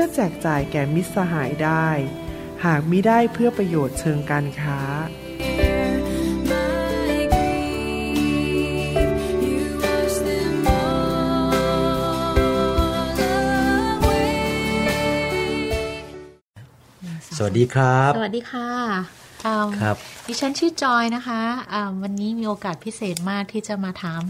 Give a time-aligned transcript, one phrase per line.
[0.00, 1.88] พื่อแจกจ่ายแก่มิตรสหายได้
[2.64, 4.80] หากมิได้เพื่อประโยชน์เชิงการค้า
[17.36, 19.27] สวัสดีครับ สวัสดีค่ะอืม
[19.80, 21.40] ครับดิฉันชื่อจอยนะคะ
[21.72, 24.22] อ่าวันนี้มีโอกาสพิเศษมากที่จะมาถาม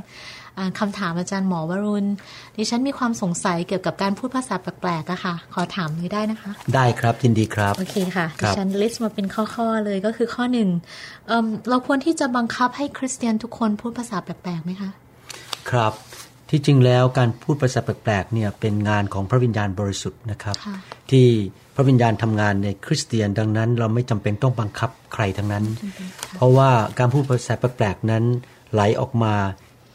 [0.58, 2.06] อ่าคำถามอาจารย์หมอวรุณ
[2.56, 10.68] ดิฉันมีความสงสัยเกี่ยวกับการพูดภาษาแปลกๆอะค่ะ ขอถามเลยได้นะคะ ได้ครับยินดีครับ โอเคค่ะครัดิบฉันลิสต์มาเป็นข้อๆเลยก็คือข้อหนึ่ง
[11.26, 14.90] เอิ่มเราควรที่จะบังคับให้คริสเตียนทุกคนพูดภาษาแปลกๆไหมคะ
[15.70, 15.92] ครับ
[16.50, 20.76] ที่จริงแล้วการพูดภาษาแปลกๆเนี่ยเป็นงานของพระวิญญาณบริสุทธิ์นะครับค่ะ
[21.10, 21.26] ที่
[21.67, 25.64] พ ระวิญญาณทำงานในคริสเตียนดังนั้น เราไม่จำเป็นต้องบังคับใครทั้งนั้น
[26.34, 28.24] เพราะว่าการพูดภาษาแปลกๆนั้น
[28.72, 29.34] ไหลออกมา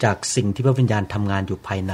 [0.03, 1.93] จากสิ่งที่พระวิญญาณทำงานอยู่ภายใน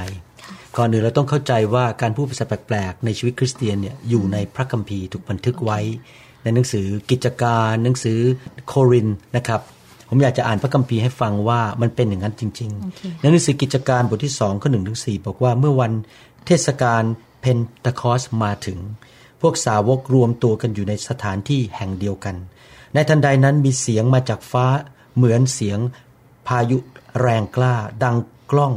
[0.76, 5.78] ก่อนอื่นเราต้องเข้าใจว่าการพูดภาษาแปลกๆในชีวิตคริสเตียนเนี่ยอยู่ในพระคัมภีร์ถูกบันทึกไว้
[6.42, 8.18] ในหนังสือกิจการหนังสือ
[8.68, 9.60] โครินธ์นะครับ
[10.08, 15.92] ผมอยากจะอ่านพระคัมภีร์ให้ฟังว่ามันเป็นอย่างนั้นจริงโอเคๆในหนังสือกิจการบทที่2ข้อ1ถึง4บอกว่าเมื่อวัน
[16.46, 17.02] เทศกาล
[17.40, 18.78] เพนตะคอสมาถึง
[19.40, 22.36] พวกสาวกรวมตัวกันอยู่ในสถานที่แห่งเดียวกัน
[22.94, 24.66] ในทันใดนั้นมีเสียงมาจากฟ้า
[25.16, 25.78] เหมือนเสียง
[26.46, 26.78] พายุ
[27.20, 28.16] แรงกล้า ดัง
[28.50, 28.74] กล้อง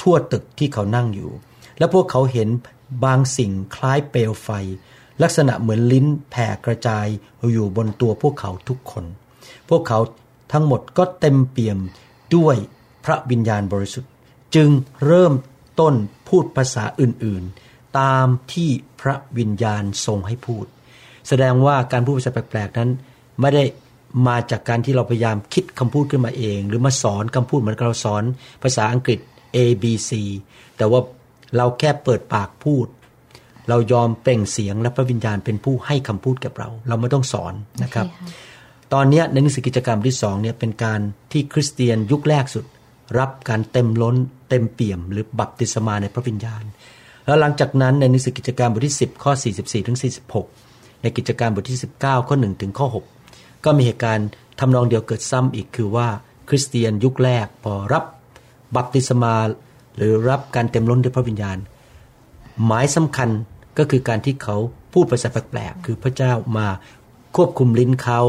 [0.00, 1.30] ทั่วตึกที่เขานั่งอยู่
[1.78, 2.48] และพวกเขาเห็น
[3.04, 4.48] บางสิ่งคล้ายเปลวไฟ
[5.22, 7.06] ลักษณะเหมือนลิ้นแผ่กระจาย
[7.52, 9.04] อยู่บนตัวพวกเขาทุกคน
[9.68, 9.98] พวกเขา
[10.52, 11.78] ทั้งหมดก็เต็มเปี่ยม
[12.36, 12.56] ด้วย
[13.04, 14.12] พระวิญญาณบริสุทธิ์
[14.54, 14.68] จึง
[15.06, 15.32] เริ่ม
[15.80, 15.94] ต้น
[16.28, 18.70] พูดภาษาอื่นๆ ตามที่
[19.00, 20.66] พระวิญญาณทรงให้พูด
[21.28, 22.90] แสดงว่าการพูดภาษาแปลกๆนั้น
[23.40, 23.64] ไม่ได้
[24.28, 28.22] มาจากการที่เราพยายามคิดคำพูดขึ้นมาเอง หรือมาสอนคำพูดเหมือนกับเราสอน
[28.62, 29.18] ภาษาอังกฤษ
[29.56, 30.10] A B C
[30.76, 31.00] แต่ว่า
[31.56, 32.86] เราแค่เปิดปากพูด
[33.68, 38.50] เรายอมเปล่งเสียงและพระวิญญาณเป็นผู้ให้คำพูดกับเรา เราไม่ต้องสอนนะครับโอเคค่ะ
[38.92, 41.00] ตอนเนี้ยในหนังสือกิจกรรมที่สองเนี่ยเป็นการ
[41.32, 42.64] ที่คริสเตียนยุคแรกสุด
[43.18, 44.16] รับการเต็มล้น
[44.48, 46.64] เต็มเปี่ยม หรือบัพติศมาในพระวิญญาณ
[47.26, 49.98] แล้วหลังจากนั้นในหนังสือกิจการบทที่ 10 ข้อ 44ถึง
[50.50, 52.86] 46 ในกิจการบทที่ 19 ข้อ 1 ถึงข้อ
[53.26, 54.28] 6 ก็มีเหตุการณ์
[54.60, 56.08] ทำนองเดียวเกิดซ้ำอีกคือว่า
[56.48, 58.04] คริสเตียนยุคแรกพอรับ
[58.76, 59.34] บัพติศมา
[59.96, 61.58] หรือรับการเต็มล้นด้วยพระวิญญาณ
[62.64, 63.28] หมายสำคัญ
[63.78, 64.56] ก็คือการที่เขา
[64.92, 66.66] พูดภาษาแปลกๆคือพระเจ้ามา
[67.36, 68.20] ควบคุมลิ้นเขา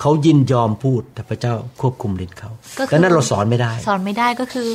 [0.00, 4.68] เขายินยอมพูดแต่พระเจ้าควบคุมลิ้นเขาก็คือดังนั้นเราสอนไม่ได้ สอนไม่ได้ก็คือ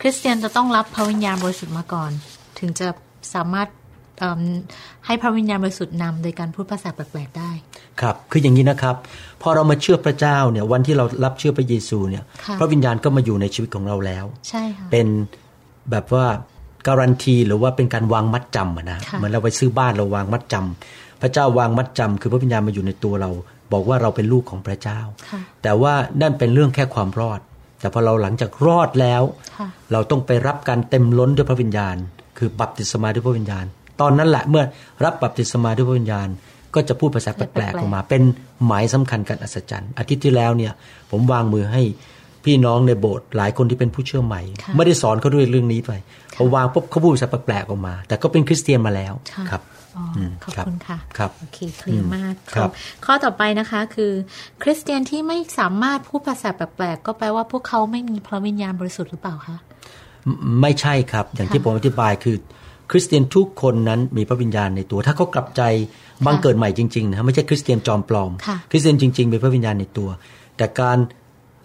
[0.00, 2.10] คริสเตียนจะต้องรับพระวิญญาณบริสุทธิ์มาก่อน
[2.58, 2.88] ถึงจะ
[3.34, 3.68] สามารถ
[4.18, 4.40] เอิ่ม
[5.06, 7.50] ให้พระวิญญาณบริสุทธิ์นำโดยการพูดภาษาแปลกๆได้
[8.00, 8.96] ครับ คืออย่างนี้นะครับ
[9.42, 15.06] พอเรามาเชื่อพระเจ้าเนี่ยวันที่เรารับเชื่อพระเยซูเนี่ยค่ะพระวิญญาณก็มาอยู่ในชีวิตของเราแล้ว ใช่ค่ะ เป็น
[15.90, 16.26] แบบว่า
[16.86, 23.30] การันตีหรือว่าเป็นการวางมัดจำอะนะค่ะเหมือนเราไปซื้อบ้านเราวางมัดจำพระเจ้าวางมัดจำคือพระวิญญาณมาอยู่ในตัวเรา
[23.72, 25.00] บอกว่าเราเป็นลูกของพระเจ้า
[25.30, 27.40] ค่ะแต่ว่านั่นเป็นเรื่องแค่ความรอด
[27.80, 29.22] แต่พอเราหลังจากรอดแล้ว
[29.58, 31.96] ค่ะเราต้องไปรับการเต็มล้นด้วยพระวิญญาณ
[32.38, 33.64] คือบัพติศมาด้วยพระวิญญาณ
[34.00, 34.64] ตอนนั้นแหละเมื่อ
[35.04, 36.28] รับบัพติศมาด้วยพระวิญญาณ
[36.74, 38.22] ก็จะพูดภาษาแปลกๆออกมา เป็น
[38.66, 40.72] หมายสำคัญกันอัศจรรย์ อาทิตย์ที่แล้วเนี่ย
[41.10, 41.82] ผมวางมือให้
[42.44, 45.92] พี่น้องในโบสถ์หลายคนที่เป็นผู้เชื่อใหม่ค่ะไม่ได้สอนเขาด้วยเรื่องนี้ไป
[46.36, 49.62] พอวางปุ๊บเขาพูดภาษาแปลกๆออกมา แต่ก็เป็นคริสเตียนมาแล้วค่ะครับ
[49.96, 52.70] อ๋ออมขอบครับคุณค่ะครับโอเคเคลียร์มากครับ
[53.04, 54.12] ข้อต่อไปนะคะคือ
[54.62, 59.56] คริสเตียนที่ไม่สามารถพูดภาษาแปลกๆก็แปลว่าพวกเขาไม่มีพระวิญญาณบริสุทธิ์หรือเปล่าคะ
[60.26, 62.36] ไม่ไม่ใช่ครับ อย่างที่ค่ะผมอธิบายคือ
[62.90, 65.62] คริสเตียนทุกคนนั้นมีพระวิญญาณในตัว ถ้าเขากลับใจ
[66.26, 70.08] บังเกิดใหม่จริงๆนะไม่ใช่คริสเตียนจอมปลอมค่ะคริสเตียนจริงๆมีพระวิญญาณในตัว
[70.56, 70.98] แต่การ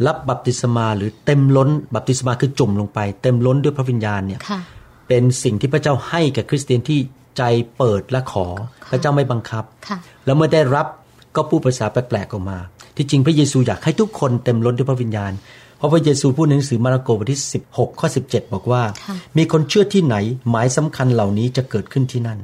[0.08, 4.60] รับบัพติศมาหรือเต็มล้น บัพติศมาคือจุ่มลงไป เต็มล้นด้วยพระวิญญาณเนี่ยค่ะ
[5.08, 7.00] เป็นสิ่งที่พระเจ้าให้แก่คริสเตียนที่
[7.38, 7.44] ใจ
[7.78, 8.46] เปิดและขอ
[8.92, 10.88] พระเจ้าไม่บังคับค่ะแล้วเมื่อได้รับ
[11.36, 12.58] ก็พูดภาษาแปลกๆออกมา
[12.98, 20.16] ที่จริงพระเยซูอยากให้ทุกคนเต็มล้นด้วยพระวิญญาณเพ ราะพระเยซูพูดในหนังสือมาระโกบทที่ 16 ข้อ 17 บอกว่าค่ะมีคนเชื่อที่ไหน
[20.50, 22.40] หมายสำคัญเหล่านี้จะเกิดขึ้นที่นั่น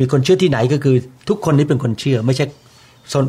[0.00, 0.96] มีคนเชื่อที่ไหนก็คือ
[1.28, 2.46] ทุกคนที่เป็นคนเชื่อ ไม่ใช่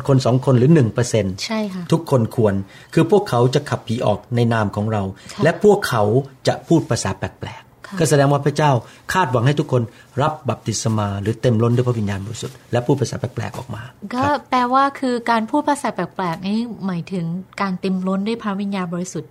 [0.08, 2.54] คนสองคนหรือหนึ่งเปอร์เซ็นใช่ค่ะทุกคนควร
[2.94, 5.02] คือพวกเขาจะขับผีออกในนามของเรา
[5.32, 6.02] ค่ะและพวกเขา
[6.46, 8.70] จะพูดภาษาแปลกค่ะก็แสดงว่าพระเจ้า
[9.12, 9.82] คาดหวังให้ทุกคน
[10.22, 13.82] รับบัพติศมาหรือเต็มล้นด้วยพระวิญญาณบริสุทธิ์และพูดภาษาแปลกๆออกมา
[14.14, 17.24] ก็ครับแปลว่าคือการพูดภาษาแปลกๆนี่หมายถึง
[17.62, 19.30] การเต็มล้นด้วยพระวิญญาณบริสุทธิ์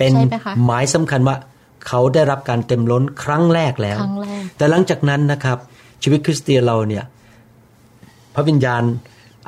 [0.00, 1.36] เป็นใช่ไหมคะหมายสำคัญว่า
[1.88, 5.58] เขาได้รับการเต็มล้นครั้งแรกแล้วครั้งแรกแต่หลังจากนั้นนะครับ
[6.02, 7.04] ชีวิตคริสเตียนเราเนี่ย
[8.34, 8.82] พระวิญญาณ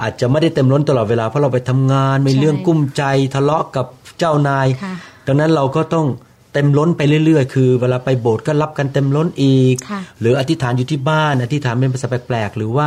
[0.02, 3.02] อาจจะไม่ได้เต็มล้นตลอดเวลาเพราะเราไปทำงานมีเรื่องกุ้มใจ
[3.34, 3.86] ทะเลาะกับ
[4.18, 4.94] เจ้านายค่ะ
[5.26, 6.06] ดังนั้นเราก็ต้อง
[6.52, 12.86] เต็มล้นไปเรื่อย ๆ คือ เวลาไปโบสถ์ก็รับกันเต็มล้นอีกค่ะหรืออธิษฐานอยู่ที่บ้าน อธิษฐานเป็นภาษาแปลกๆหรือว่า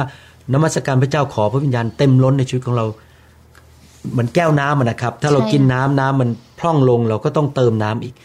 [0.53, 2.85] นมัสการพระเจ้าขอพระวิญญาณเต็มล้นในชีวิตของเรา
[4.11, 6.29] เหมือนแก้วน้ำอะนะครับ ถ้าเราใช่กินน้ำน้ำมัน
[6.59, 8.15] พร่องลงเราก็ต้องเติมน้ำอีก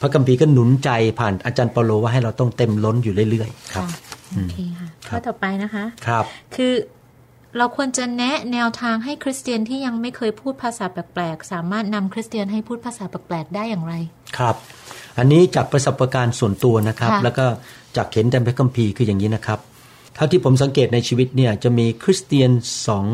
[0.00, 3.98] พระคัมภีร์ก็หนุนใจผ่านอาจารย์เปาโลว่าให้เราต้องเต็มล้นอยู่เรื่อยๆ ครับค่ะ
[4.34, 6.24] โอเคค่ะข้อต่อไปนะคะครับ
[6.54, 6.72] คือ
[7.58, 13.94] เราควรจะแนะแนวทางให้คริสเตียนที่ยังไม่เคยพูดภาษาแปลกๆ สามารถนำคริสเตียนให้พูดภาษาแปลกๆได้อย่างไร
[14.38, 14.56] ครับ
[15.18, 17.46] อันนี้จากประสบการณ์ส่วนตัวนะครับค่ะแล้วก็
[17.96, 19.58] จากเห็นแต่พระคัมภีร์คืออย่างนี้นะครับ
[20.14, 22.50] เท่าที่ผมสังเกตในชีวิตเนี่ยจะมีคริสเตียน
[22.88, 23.06] สอง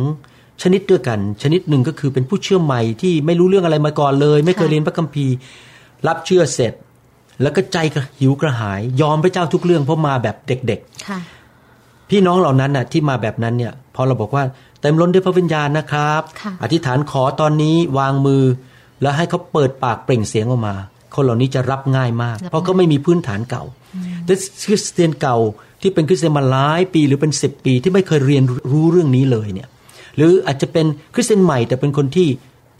[0.63, 5.35] ชนิดด้วยกัน ชนิดหนึ่งก็คือเป็นผู้เชื่อใหม่ที่ไม่รู้เรื่องอะไรมาก่อนเลย ไม่เคยค่ะเรียนพระคัมภีร์
[6.09, 6.73] รับเชื่อเสร็จ
[7.43, 11.19] แล้วก็ใจกระหิวกระหาย ยอมพระเจ้าทุกเรื่องเพราะมาแบบเด็กๆค่ะ
[12.11, 14.45] พี่น้องเหล่านั้นน่ะ ที่มาแบบนั้นเนี่ยพอเราบอกว่า
[14.81, 18.43] เต็มล้นด้วยพระวิญญาณนะครับค่ะอธิษฐานขอตอนนี้วางมือ
[19.03, 20.75] แล้วให้เขาเปิดปากเปล่งเสียงออกมา
[21.15, 23.65] คนเหล่านี้จะรับง่ายมาก เพราะเขาไม่มีพื้นฐานเก่า
[24.25, 24.35] แต่
[24.67, 25.37] คริสเตียนเก่า
[25.81, 29.69] ที่เป็นคริสเตียนมาหลายปีหรือเป็นสิบปีที่ไม่เคยเรียนรู้เรื่องนี้เลยเนี่ย
[30.17, 32.29] หรืออาจจะเป็นคริสเตียนใหม่ แต่เป็นคนที่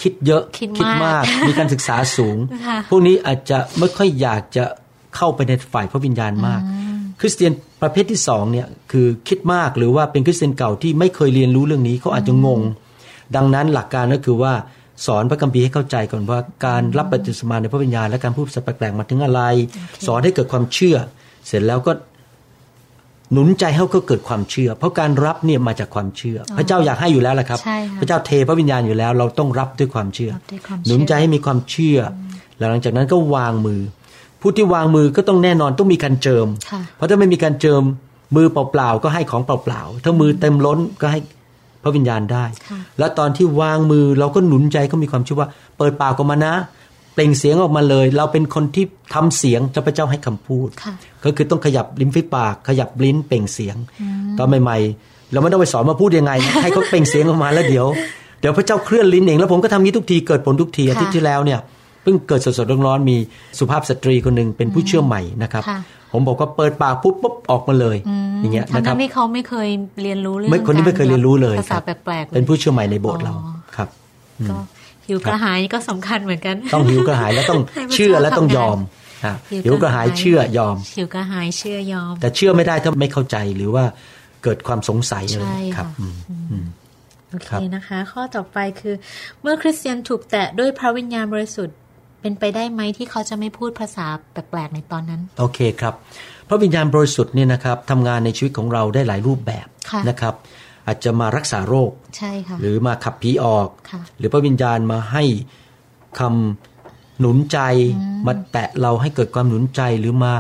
[0.03, 4.65] คิดเยอะคิดมากมีการศึกษาสูงค่ะพวกนี้อาจจะไม่ค่อยอยากจะ
[5.17, 6.61] เข้าไปในฝ่ายพระวิญญาณมาก
[7.21, 7.53] คริสเตียน
[7.83, 12.61] ประเภทที่สองเนี่ยคือคิดมากหรือว่าเป็นคริสเตียนเก่าที่ไม่เคยเรียนรู้เรื่องนี้เขาอาจจะงง
[13.37, 14.53] ดังนั้นหลักการก็คือว่า
[15.07, 19.41] สอนพระคัมภีร์ให้เข้าใจก่อนว่าการรับบัพติศมาในพระวิญญาณและการพูดภาษาแปลกๆมาถึงอะไร
[20.07, 20.97] สอนให้เกิดความเชื่อ
[21.47, 21.93] เสร็จแล้วก็
[23.33, 33.81] หนุนใจให้เขาเกิดความเชื่อ เพราะการรับเนี่ยมาจากความเชื่ออพระเจ้าอยากให้อยู่แล้วแหละครับใช่ค่ะพระเจ้าเทพระวิญญาณอยู่แล้ว เราต้องรับด้วยความเชื่อรับด้วยความหนุนใจเชื่อให้มีความเชื่ออแล้วหลังจากนั้นก็วางมือ
[34.41, 37.83] ผู้ที่วางมือก็ต้องแน่นอนต้องมีการเจิมค่ะเพราะถ้าไม่มีการเจิม
[38.37, 41.21] มือเปล่าๆก็ให้ของเปล่าๆถ้ามือเต็มล้นก็ให้
[41.83, 45.49] พระวิญญาณได้ค่ะแล้วตอนที่วางมือเราก็หนุนใจเขามีความเชื่อว่า
[45.79, 46.55] เปิดปากออกมานะ
[47.15, 50.95] เปล่งเสียงออกมาเลย เราเป็นคนที่ทำเสียงจะพระเจ้าให้คำพูดค่ะ
[51.25, 53.77] ก็คือต้องขยับลิ้นฝีปาก ขยับลิ้นเปล่งเสียง
[54.39, 57.87] ตอนใหม่ๆ เราไม่ต้องไปสอนมาพูดยังไงนะให้เขาเปล่งเสียงออกมาแล้วเดี๋ยว
[58.41, 61.61] เดี๋ยวพระเจ้าเคลื่อนลิ้นเองแล้วผมก็ทำนี้ทุกทีเกิดผลทุกทีอาทิตย์ที่แล้วเนี่ย
[62.03, 63.17] เพิ่งเกิดสดๆร้อนๆมี
[63.59, 65.81] สุภาพสตรีคนหนึ่งเป็นผู้เชื่อใหม่นะครับค่ะ
[66.13, 67.97] ผมบอกว่าเปิดปากปุ๊บปุ๊บออกมาเลย
[68.41, 69.69] อย่างเงี้ยทั้นะงครันั้บนที่เขาไม่เคย
[70.03, 73.89] เรียนรู้เรื่องไม่คนนี้ไม่เคยเรียนรู้เลยภาคษารับแปลกๆลยเป็นผู้เชื่อใหม่ในโบสถ์เราอ๋อครับ
[74.49, 74.57] ก็
[75.09, 79.35] หิวกระหายก็สำคัญเหมือนกัน ต้องหิวกระหายแล้วต้องให้พระเจ้าเชื่อและต้องยอมทำงานฮะ
[79.65, 83.85] หิวกระหายเชื่อยอมหิวกระหายเชื่อยอม แต่เชื่อไม่ได้ถ้าไม่เข้าใจหรือว่า
[84.43, 86.17] เกิดความสงสัยเลยใช่ครับค่ะอืม
[86.51, 86.65] อืม
[87.31, 88.95] โอเคครับนะคะ ข้อต่อไปคือ
[89.43, 91.77] เมื่อคริสเตียนถูกแตะด้วยพระวิญญาณบริสุทธิ์
[92.21, 95.95] เป็นไปได้ไหมที่เขาจะไม่พูดภาษาแปลกๆในตอนนั้น โอเคครับ
[96.49, 100.35] พระวิญญาณบริสุทธิ์เนี่ยนะครับทำงานในชีวิตของเราได้หลายรูปแบบค่ะนะครับ
[100.87, 105.25] อาจจะมารักษาโรค ใช่ค่ะ หรือมาขับผีออกค่ะหรือพระวิญญาณมาให้
[106.19, 107.59] คำหนุนใจ
[108.27, 110.33] มาแตะเราให้เกิดความหนุนใจหรือมา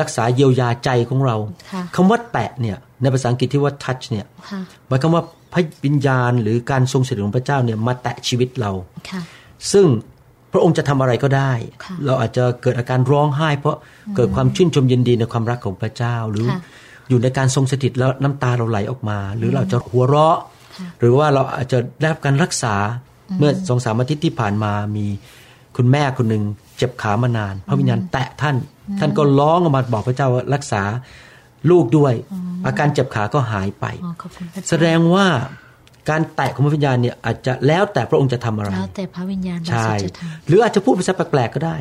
[0.00, 1.36] รักษาเยียวยาใจของเรา
[1.72, 8.70] ค่ะคำว่าแตะเนี่ยในภาษาอังกฤษที่ว่า touch เนี่ยค่ะหมายความว่าพระวิญญาณหรือการทรงสถิตของพระเจ้าเนี่ยมาแตะชีวิตเรา
[9.10, 9.20] ค่ะ
[9.72, 9.86] ซึ่ง
[10.52, 11.52] พระองค์จะทำอะไรก็ได้
[11.84, 13.76] ค่ะเราอาจจะเกิดอาการร้องไห้ เพราะ
[14.16, 16.60] เกิดความชื่นชมยินดีในความรักของพระเจ้าหรือค่ะ
[17.08, 20.38] อยู่ในการทรงสถิตแล้วน้ำตาเราไหลออกมา หรือเราจะหัวเราะ
[20.78, 22.74] ค่ะหรือว่าเราอาจจะได้รับการรักษา
[23.38, 25.06] เมื่อสองสามอาทิตย์ที่ผ่านมามี
[25.76, 26.42] คุณแม่คนหนึ่ง
[26.76, 28.56] เจ็บขามานาน พระวิญญาณแตะท่าน
[29.00, 30.82] ท่านก็ร้องออกมาบอกพระเจ้าว่ารักษา
[31.70, 32.14] ลูกด้วย
[32.66, 35.26] อาการเจ็บขาก็หายไปอ๋อขอบคุณพระเจ้าแสดงว่า
[36.10, 41.76] การแตะของพระวิญญาณเนี่ยอาจจะแล้วแต่พระองค์จะทำอะไร แล้วแต่พระวิญญาณบริใช่สุทธิ์จะทหรืออาจจะพูดภาษาแปลกๆก็ได้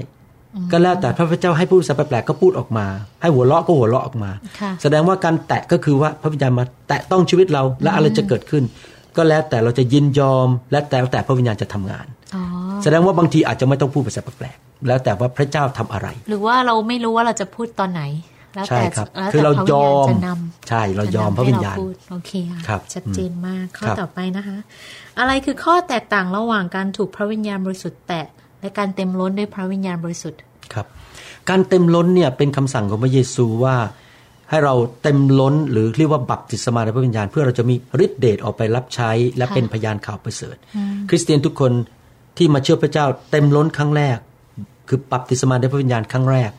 [0.72, 2.86] ก็แล้วแต่พระพุทธเจ้าให้พูดภาษาแปลกๆก็พูดออกมา
[3.22, 8.64] ให้หัวเราะก็หัวเราะออกมาำค่ะแสดงว่าการแตะก็คือว่าพระวิญญาณมาแตะต้องชีวิตเราและอะไรจะเกิดขึ้น
[9.18, 12.44] ก็แล้วแต่เราจะยินยอม และแต่แต่พระวิญญาณจะทำงานอ๋อ
[12.84, 18.04] แสดงว่าบางทีอาจจะไม่ต้องพูดภาษาแปลกๆแล้วแต่ว่าพระเจ้าทำอะไร หรือว่าเราไม่รู้ว่าเราจะพูดตอนไหน
[18.56, 24.58] แล้วใช่แต่ครับแล้วคือแต่เราพระวิญยญาอณมจะนำใช่เรายอมจนำพระวิญญาณให้เพูดโอเคค่ะครับชัดเจนมากข้อครับต่อไปนะคะ
[25.20, 28.26] อะไรคือข้อแตกต่างระหว่างการถูกพระวิญญาณบริสุทธิ์แตะ
[28.62, 30.40] และการเต็มล้นด้วยพระวิญญาณบริสุทธิ์
[30.74, 30.86] ครับ
[31.50, 33.76] การเต็มล้นเนี่ยเป็นคำสั่งของพระเยซูว่า
[34.50, 40.56] ให้เราเต็มล้นหรือเรียกว่าบัพติศมาในพระวิญญาณ เพื่อเราจะมีฤทธิเดชออกไปรับใช้ และค่ะเป็นพยานข่าวประเสริฐ
[41.10, 41.72] คริสเตียนทุกคน
[42.38, 44.18] ที่มาเชื่อพระเจ้าเต็มล้นครั้งแรก
[44.90, 46.52] คือบัพติศมาด้วยพระวิญญาณครั้งแรก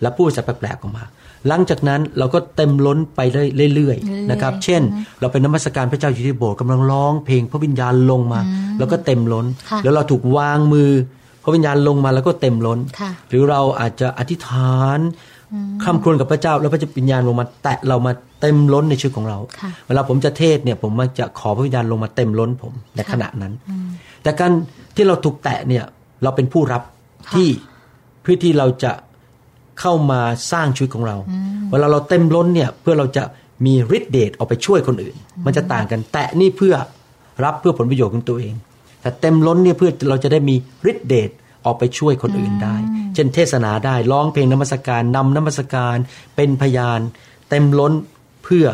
[0.00, 1.04] แล้วพูดภาษาแปลกๆออกมา
[1.48, 3.20] หลังจากนั้นเราก็เต็มล้นไป
[3.74, 4.82] เรื่อยๆนะครับ เช่น
[5.20, 8.40] เราเป็นนมัสการพระเจ้าอยู่ที่โบสถ์กำลังร้องเพลงพระวิญญาณลงมา
[8.78, 10.90] แล้วก็เต็มล้นค่ะแล้วเราถูกวางมือ
[11.42, 14.98] พระวิญญาณลงมาแล้วก็เต็มล้นค่ะหรือเราอาจจะอธิษฐาน
[15.84, 23.52] คำครวญกับพระเจ้า แล้วพระวิญญาณลงมาแตะเรามาเต็มล้นในชีวิตของเราค่ะเวลาผมจะเทศเนี่ยผมมักจะขอพระวิญญาณลงมาเต็มล้นผมในขณะนั้น
[24.22, 24.52] แต่การ
[24.96, 25.84] ที่เราถูกแตะเนี่ย
[26.22, 26.82] เราเป็นผู้รับ
[27.34, 27.48] ที่
[28.22, 28.92] เพื่อที่เราจะ
[29.80, 30.20] เข้ามา
[30.52, 31.16] สร้างชีวิตของเรา
[31.70, 33.24] เวลาเราเต็มล้นเนี่ยเพื่อเราจะ
[33.66, 36.74] มีฤทธิเดชออกไปช่วยคนอื่น มันจะต่างกัน แตะนี่เพื่อ
[37.44, 38.54] รับเพื่อผลประโยชน์ของตัวเอง
[39.02, 40.54] แต่เต็มล้นเนี่ยเพื่อเราจะได้มี
[40.90, 41.30] ฤทธิเดช
[41.64, 42.76] ออกไปช่วยคนอื่นได้
[43.14, 45.96] เช่นเทศนาได้ร้องเพลงนมัสการนำนมัสการ
[46.36, 47.00] เป็นพยาน
[47.50, 47.92] เต็มล้น
[48.44, 48.66] เพื่อ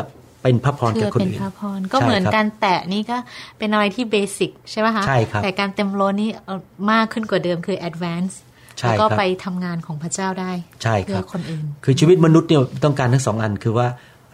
[0.43, 3.17] เป็นพระพรเพื่แก่อคนเป็นอื่นพระพรก็ใช่เหมือนครับการแตะนี่ก็
[3.57, 6.59] เป็นอะไรที่เบสิกใช่ไหมคะใช่ครับแต่การเต็มล้นนี่เอ่อ
[6.91, 8.33] มากขึ้นกว่าเดิมคือ advance
[8.79, 10.51] ใช่แล้วก็ครับไปทำงานของพระเจ้าได้
[10.83, 13.87] ใช่คเพื่รัอบคนอื่น คือชีวิตมนุษย์เนี่ยต้องการทั้งสองอันคือว่า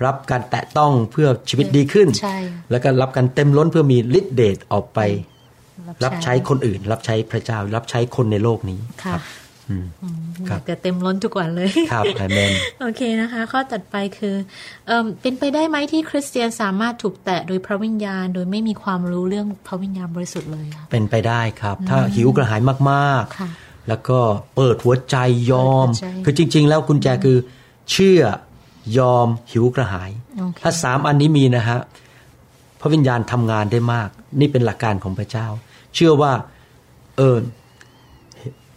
[0.05, 2.37] รับการแตะต้องเพื่อชีวิตดีขึ้นใช่
[2.71, 4.99] แล้วก็รับการเต็มล้นเพื่อมีฤทธิเดชออกไป
[6.05, 9.17] รับใช้คนอื่น รับใช้พระเจ้า รับใช้คนในโลกนี้ค่ะ
[9.69, 10.05] อืมอ
[10.49, 12.51] ครับยากจะเต็มล้นทุกวันเลยครับอาเมน
[12.81, 14.35] โอเคนะคะ ข้อตัดไปคือ
[14.87, 24.19] เอมเป็นไปได้ไหมที่คริสเตียนสามารถถูกแตะโดยพระวิญญาณ โดยไม่มีความรู้เรื่องพระวิญญาณบริสุทธิ์เลยค่ะเป็นไปได้ครับ ถ้าหิวกระหายมากค่ะๆแล้วก็
[24.55, 25.17] เปิดหัวใจ
[25.51, 27.37] ยอมเปิดหัวใจคือจริง ๆ แล้วกุญแจคือ
[27.91, 28.21] เชื่อ
[28.97, 32.04] ยอมหิวกระหายโอเคถ้าสามอันนี้มีนะฮะพ
[32.85, 35.47] ระวิญญาณทำงานได้มาก นี่เป็นหลักการของพระเจ้า
[35.95, 36.31] เชื่อว่า
[37.17, 37.37] เออ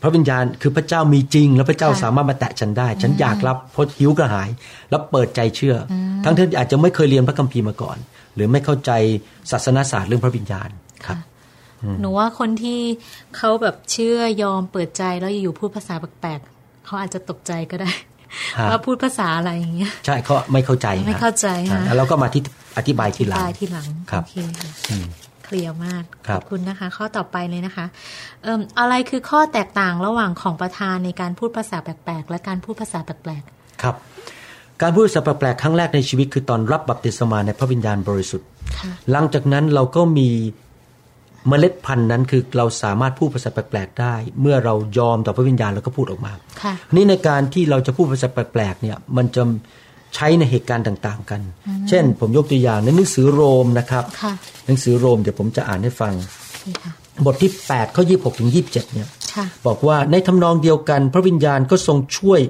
[0.03, 4.49] พระวิญญาณคือพระเจ้ามีจริง แล้วพระเจ้าค่ะสามารถมาแตะฉันได้ ฉันอยากรับเพราะหิวกระหาย
[4.91, 7.99] แล้วเปิดใจเชื่ออทั้งที่อาจจะไม่เคยเรียนพระคัมภีร์มาก่อน
[8.35, 8.91] หรือไม่เข้าใจ
[9.51, 10.69] ศาสนาศาสตร์เรื่องพระวิญญาณ
[11.07, 11.19] ครับ
[12.01, 12.81] หนูว่าคนที่
[13.37, 17.91] เขาแบบเชื่อยอมเปิดใจแล้วอยู่ๆพูดภาษาแปลกๆเขาอาจจะตกใจก็ได้
[18.59, 22.43] ฮะว่าพูดภาษาอะไรอย่างเงี้ยใช่เขาไม่เข้าใจไม่เข้าใจฮะฮะแล้วเราก็มาที่
[22.79, 25.07] อธิบายทีหลังตายทีหลังครับโอเคค่ะอืม
[25.45, 27.87] เคลียร์มากครัขบอบคุณนะคะ ข้อต่อไปเลยนะคะ
[28.43, 33.43] เอิ่มอะไรคือข้อแตกต่างระหว่างของประธานในการพูดภาษาแปลกๆ และการพูดภาษาแปลก
[33.83, 33.97] ครับ
[34.83, 40.29] การพูดภาษาแปลกๆครั้งแรกในชีวิตคือตอนรับบัพติศมาในพระวิญญาณบริสุทธิ์ๆค่ะหลังจากนั้นเราก็มี
[41.49, 46.33] เมล็ดพันธุ์นั้นคือเราสามารถพูดภาษาแปลกๆได้ เมื่อเรายอมต่อพระวิญญาณแล้วก็พูดออกมา
[46.63, 49.43] ค่ะนี่ในการที่เราจะพูดภาษาแปลกๆเนี่ยมันจะ
[50.15, 51.41] ใช้ในเหตุการณ์ต่างๆกัน
[51.89, 54.33] เช่น ผมยกตัวอย่างในหนังสือโรมนะครับค่ะ
[54.67, 56.13] หนังสือโรมเดี๋ยวผมจะอ่านให้ฟัง
[56.67, 56.93] นี่ค่ะ
[57.27, 62.41] บทที่8ข้อ26 ถึง 27 เนี่ยค่ะบอกว่าในทำนองเดียวกัน พระวิญญาณก็ทรงช่วย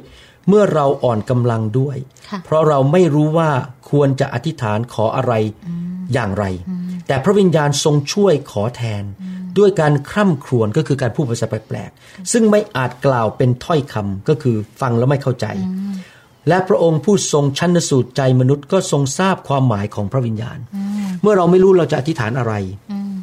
[0.48, 1.96] เมื่อเราอ่อนกำลังด้วย
[2.30, 3.50] ค่ะเพราะเราไม่รู้ว่า
[3.90, 5.32] ควรจะอธิษฐานขออะไร
[6.14, 6.44] อย่างไร
[7.06, 9.04] แต่พระวิญญาณทรงช่วยขอแทน
[9.58, 15.46] ด้วยการคร่ำครวญก็คือการพูดภาษาแปลกๆซึ่งไม่อาจกล่าวเป็นถ้อยคำก็คือฟังแล้วไม่เข้าใจ
[16.48, 20.58] และพระองค์ผู้ทรงชันสูตรใจมนุษย์ก็ทรงทราบความหมายของพระวิญญาณ
[21.22, 22.54] เมื่อเราไม่รู้เราจะอธิษฐานอะไร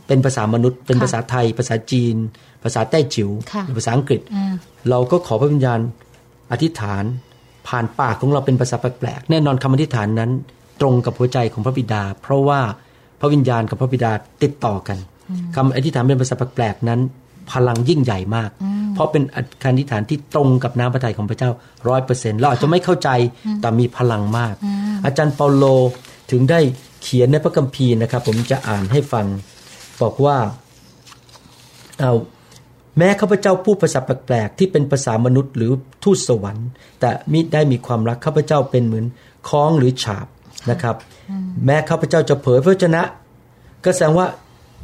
[0.08, 2.16] เป็นภาษามนุษย์ เป็นค่ะภาษาไทย ภาษาจีน
[2.64, 4.22] ภาษาแต้จิ๋วค่ะหรือภาษาอังกฤษ
[4.90, 5.80] เราก็ขอพระวิญญาณ
[6.52, 7.04] อธิษฐาน
[7.68, 10.32] ผ่านปากของเราเป็นภาษาแปลกๆแน่นอนคำอธิษฐานนั้น
[10.82, 12.60] ตรงกับหัวใจของพระบิดา เพราะว่า
[13.20, 14.12] พระวิญญาณกับพระบิดา
[14.44, 14.98] ติดต่อกัน
[15.56, 17.00] คำอธิษฐานเป็นภาษาแปลกๆนั้น
[17.52, 18.50] พลังยิ่งใหญ่มาก
[18.94, 19.24] เพราะเป็น
[19.64, 21.50] การอธิษฐานที่ตรงกับน้ำพระทัยของพระเจ้า
[21.88, 23.10] ร้อยเปอร์เซ็นต์เราอาจจะไม่เข้าใจ
[23.62, 24.54] แต่มีพลังมาก
[25.06, 25.66] อาจารย์เปาโล
[26.32, 26.60] ถึงได้
[27.04, 29.25] เขียนในพระคัมภีร์นะครับ ผมจะอ่านให้ฟัง
[30.02, 30.38] บอกว่า
[32.00, 32.14] เอา
[32.98, 35.72] แม้ข้าพเจ้าพูดภาษาแปลกๆที่เป็นภาษามนุษย์หรือ
[36.04, 36.68] ทูตสวรรค์
[37.00, 39.06] แต่มิได้มีความรักข้าพเจ้าเป็นเหมือน
[39.50, 40.28] ค้องหรือฉาบ
[40.72, 40.96] นะครับ
[41.66, 43.02] แม้ข้าพเจ้าจะเผยพระวจนะ
[43.86, 44.28] ก็แสดงว่า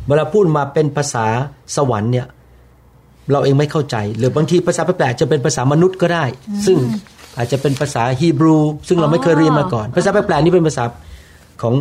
[0.08, 1.26] เวลาพูดมาเป็นภาษา
[1.76, 2.28] สวรรค์เนี่ย
[3.32, 6.26] เราเองไม่เข้าใจ หรือบางทีภาษาแปลกๆจะเป็นภาษามนุษย์ก็ได้
[6.66, 6.78] ซึ่ง
[7.38, 8.58] อาจจะเป็นภาษาฮีบรู
[8.88, 10.84] ซึ่งเราไม่เคยเรียนมาก่อน ภาษาแปลกๆนี่เป็นภาษา
[11.62, 11.76] ของ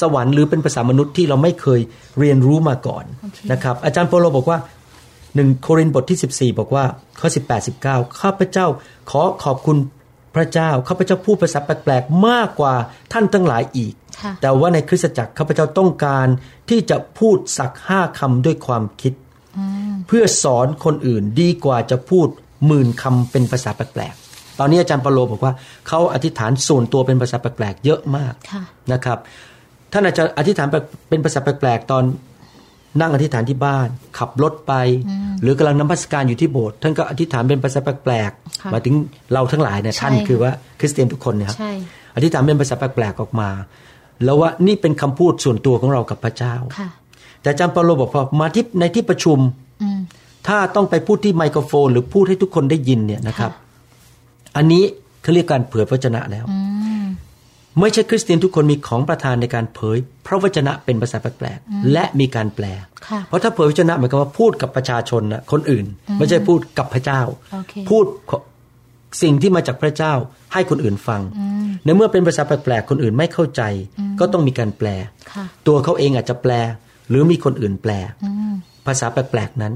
[0.00, 1.80] สวรรค์หรือเป็นภาษามนุษย์ที่เราไม่เคย
[2.18, 3.04] เรียนรู้มาก่อน
[3.52, 4.58] นะครับ อาจารย์โปโลบอกว่า
[5.34, 6.84] หนึ่งโครินธ์บทที่ 14 บอกว่า
[7.20, 8.66] ข้อ 18 19 ข้าพเจ้า
[9.10, 9.76] ขอขอบคุณ
[10.34, 12.74] พระเจ้า ข้าพเจ้าพูดภาษาแปลกๆมากกว่า
[13.12, 16.26] ท่านทั้งหลายอีกค่ะแต่ว่าในคริสตจักรข้าพเจ้าต้องการ
[16.70, 19.12] ที่จะพูดสักห้าคำด้วยความคิด
[20.06, 22.28] เพื่อสอนคนอื่นดีกว่าจะพูด
[22.66, 25.52] หมื่นคำเป็นภาษาแปลกๆ ตอนนี้อาจารย์ปาโลบอกว่า
[25.88, 29.18] เขาอธิษฐานส่วนตัวเป็นภาษาแปลกๆ เยอะมากค่ะนะครับ
[29.92, 30.68] ท่านอาจจะอธิษฐาน
[31.08, 32.04] เป็นภาษาแปลกๆ ตอน
[33.00, 34.72] นั่งอธิษฐานที่บ้าน ขับรถไป
[35.42, 38.30] หรือกำลังนมัสการอยู่ที่โบสถ์ท่านก็อธิษฐานเป็นภาษาแปลก
[38.62, 38.94] ค่ะๆหมายถึง
[39.32, 41.72] เราทั้งหลายเนี่ยใช่ท่านคือว่าคริสเตียนทุกคนนะครับใช่
[42.16, 43.50] อธิษฐานเป็นภาษาแปลกๆออกมา
[44.24, 46.88] แล้วว่านี่เป็นคำพูดส่วนตัวของเรากับพระเจ้าค่ะ
[47.46, 49.38] แต่อาจารย์เปาโลบอกพอมาที่ในที่ประชุม
[49.82, 49.98] อืม
[50.48, 53.52] ถ้าต้องไปพูดที่ไมโครโฟน หรือพูดให้ทุกคนได้ยินเนี่ยนะครับ
[54.56, 54.82] อันนี้
[55.22, 56.44] เขาเรียกการเผยพระวจนะแล้ว
[57.80, 62.64] ไม่ใช่คริสเตียนทุกคนมีของประทานในการเผย พระวจนะเป็นภาษาแปลกๆและมีการแปล
[63.06, 65.86] ค่ะเพราะถ้าเผยพระวจนะหมายความว่าพูดกับประชาชนนะคนอื่น
[66.18, 67.20] ไม่ใช่พูดกับพระเจ้า
[67.52, 68.04] โอเคพูด
[69.22, 70.12] สิ่งที่มาจากพระเจ้า
[70.52, 71.22] ให้คนอื่นฟัง
[71.84, 73.62] ในเมื่อเป็นภาษาแปลกๆคนอื่นไม่เข้าใจ
[74.20, 74.88] ก็ต้องมีการแปล
[75.32, 76.52] ค่ะตัวเขาเองอาจจะแปล
[77.08, 77.92] หรือมีคนอื่นแปล
[78.86, 79.74] ภาษาแปลกๆนั้น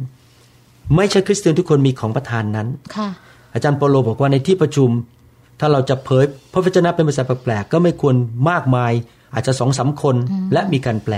[0.96, 3.08] ไม่ใช่คริสเตียนทุกคนมีของประทานนั้นค่ะ
[3.54, 4.90] อาจารย์เปาโลบอกว่าในที่ประชุม
[5.60, 8.14] ถ้าเราจะเผยพระวจนะเป็นภาษาแปลกๆก็ไม่ควร
[8.50, 8.92] มากมาย
[9.34, 10.16] อาจจะสองสามคน
[10.52, 11.14] และมีการแปล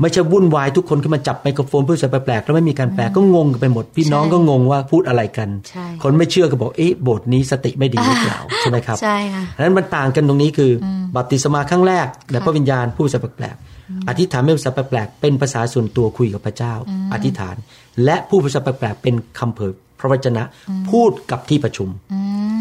[0.00, 13.71] ไม่ใช่วุ่นวายทุกคนขึ้นมาจับไมโครโฟนพูดภาษาแปลกๆแล้วไม่มีการแปลก็งงกันไปหมดพี่น้องใช่ก็งงว่าพูดอะไรกันใช่คนไม่เชื่อก็บอกเอ๊ะโบสถ์นี้สติไม่ดีหรือเปล่าใช่ไหมครับใช่ค่ะอันนั้นมันต่างกันตรงนี้คืออบัพติศมาครั้งแรก และพระวิญญาณพูดภาษาแปลกๆ
[14.08, 16.74] อธิษฐานเป็นภาษาแปลกๆเป็นภาษาส่วนตัวคุยกับพระเจ้า
[17.12, 17.56] อธิษฐาน
[18.04, 20.42] และพูดภาษาแปลกๆเป็นคำเผยพระวจนะ
[20.90, 21.88] พูดกับที่ประชุม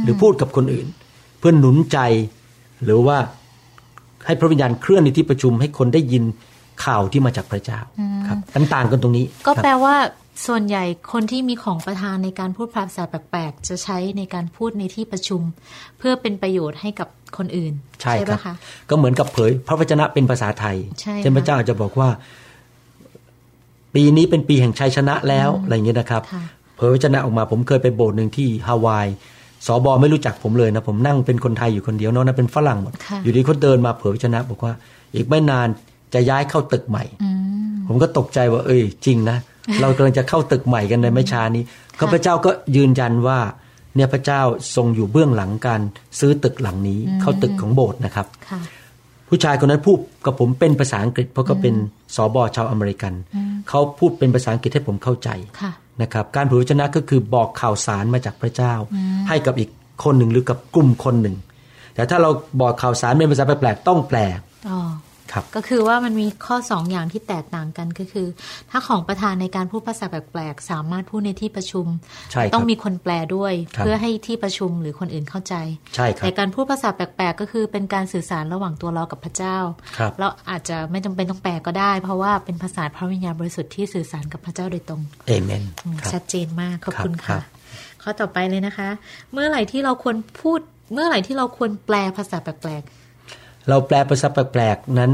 [0.04, 0.88] หรือพูดกับคนอื่น
[1.40, 1.98] เพื่อหนุนใจ
[2.84, 3.18] หรือว่า
[4.26, 6.24] ให้พระวิญญาณเคลื่อนในที่ประชุม ให้คนได้ยิน
[6.86, 7.80] ข่าวที่มาจากพระเจ้า
[8.28, 9.96] ครับมันต่างกันตรงนี้ ก็ครับแปลว่า
[10.48, 15.42] ส่วนใหญ่คนที่มีของประทานในการพูดภาษาแปลกๆ จะใช้ในการพูดในที่ประชุม
[15.98, 17.08] เพื่อเป็นประโยชน์ให้กับ
[17.38, 18.56] คนอื่น ใช่ครับปะคะ
[18.90, 22.10] ก็เหมือนกับเผย พระวจนะเป็นภาษาไทยใช่เช่นค่ะพระเจ้าอาจจะบอกว่า
[23.96, 26.44] ปีนี้เป็นปีแห่งชัยชนะแล้วอะไรอย่างเงี้ยนะครับค่ะ
[26.76, 29.08] เผยพระวจนะออกมาผมเคยไปโบสถ์หนึ่งที่ฮาวาย
[29.66, 34.74] สอบอไม่รู้จักผมเลยนะ ผมนั่งเป็นคนไทยอยู่คนเดียวนอกนั้นเป็นฝรั่งหมดค่ะอยู่ดีเขาเดินมาเผยพระวจนะ บอกว่า
[35.16, 35.68] อีกไม่นาน
[36.14, 37.04] จะย้ายเข้าตึกใหม่
[37.88, 39.38] ผมก็ตกใจว่า เอ้ยจริงนะ
[39.82, 41.64] เรากำลังจะเข้าตึกใหม่กันในไม่ช้านี้
[42.00, 43.40] ข้าพเจ้าก็ยืนยันว่า
[43.96, 44.42] เนี่ยพระเจ้า
[44.76, 45.82] ทรงอยู่เบื้องหลังการ
[46.20, 48.62] ซื้อตึกหลังนี้เข้าตึกของโบสถ์นะครับค่ะ
[49.30, 51.76] ผู้ชายคนนั้นพูดกับผมเป็นภาษาอังกฤษ เพราะเขาเป็น
[52.16, 53.14] สอบอชาวอเมริกัน
[53.70, 55.30] เขาพูดเป็นภาษาอังกฤษให้ผมเข้าใจ
[55.62, 58.74] ค่ะนะครับการเผยพระวจนะก็คือบอกข่าวสารมาจากพระเจ้า
[59.30, 59.70] ให้กับอีก
[60.04, 61.36] คนหนึ่งหรือกับกลุ่มคนหนึ่ง
[61.96, 62.30] แต่ถ้าเรา
[62.62, 64.18] บอกข่าวสารเป็นภาษาแปลกๆต้องแปล
[64.70, 65.11] อ๋อครับ
[65.56, 68.28] ก็คือว่ามันมีข้อสองอย่างที่แตกต่างกันก็คือ
[68.72, 71.86] ถ้าของประธานในการพูดภาษาแปลกๆสามารถพูดในที่ประชุม
[72.32, 75.56] ใช่ครับต้องมีคนแปลด้วยครับเพื่อให้ที่ประชุมหรือคนอื่นเข้าใจ
[75.96, 79.58] ใช่ครับแต่การพูดภาษาแปลกๆก็คือเป็นการสื่อสารระหว่างตัวเรากับพระเจ้า
[79.98, 87.44] ครับเราอาจจะไม่จำเป็นต้องแปลก็ได้ เพราะว่าเป็นภาษาพระวิญญาณบริสุทธิ์ที่สื่อสารกับพระเจ้าโดยตรงเอเมนอืมครับชัดเจนมากขอบคุณครัค่ะบ
[88.02, 88.90] ข้อต่อไปเลยนะคะ
[89.34, 90.60] เมื่อไหร่ที่เราควรพูด
[90.94, 92.84] เมื่อไหร่ที่เราควรแปลภาษาแปลก
[93.70, 95.12] เราแปลภาษาแปลกๆนั้น